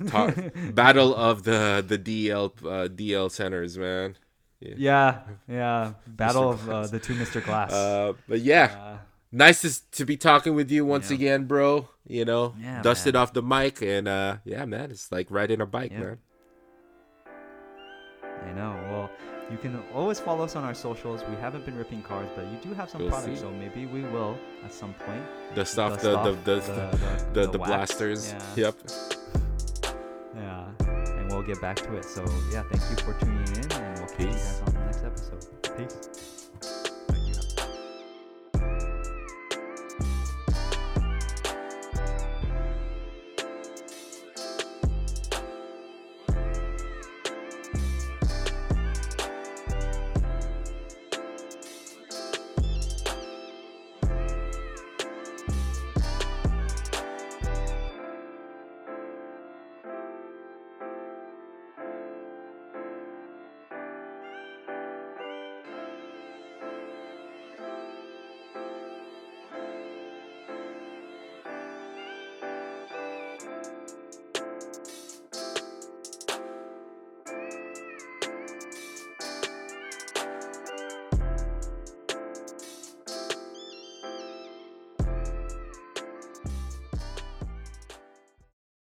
[0.08, 0.32] Ta-
[0.72, 4.16] battle of the the DL uh, DL centers, man.
[4.60, 5.92] Yeah, yeah.
[6.06, 7.44] Battle of uh, the two Mr.
[7.44, 7.72] Glass.
[7.72, 8.96] Uh, but yeah, Uh,
[9.32, 11.16] nice to, be talking with you once Yeah.
[11.16, 11.88] again, bro.
[12.08, 13.22] You know, Yeah, dusted man.
[13.22, 16.00] off the mic, and uh, yeah, man, it's like riding a bike, Yep.
[16.00, 16.18] man.
[18.46, 18.78] I know.
[18.90, 19.10] Well,
[19.50, 21.22] you can always follow us on our socials.
[21.28, 23.40] We haven't been ripping cards, but you do have some We'll products, see.
[23.40, 25.22] so maybe we will at some point.
[25.54, 26.96] The stuff, The the the the the- the,
[27.34, 28.32] the- the, the blasters.
[28.56, 28.64] yeah.
[28.66, 28.74] Yep.
[30.36, 30.64] Yeah,
[31.18, 32.04] and we'll get back to it.
[32.04, 33.68] So yeah, thank you for tuning in,
[34.18, 35.46] and we'll you guys on the next episode.
[35.76, 36.35] Peace.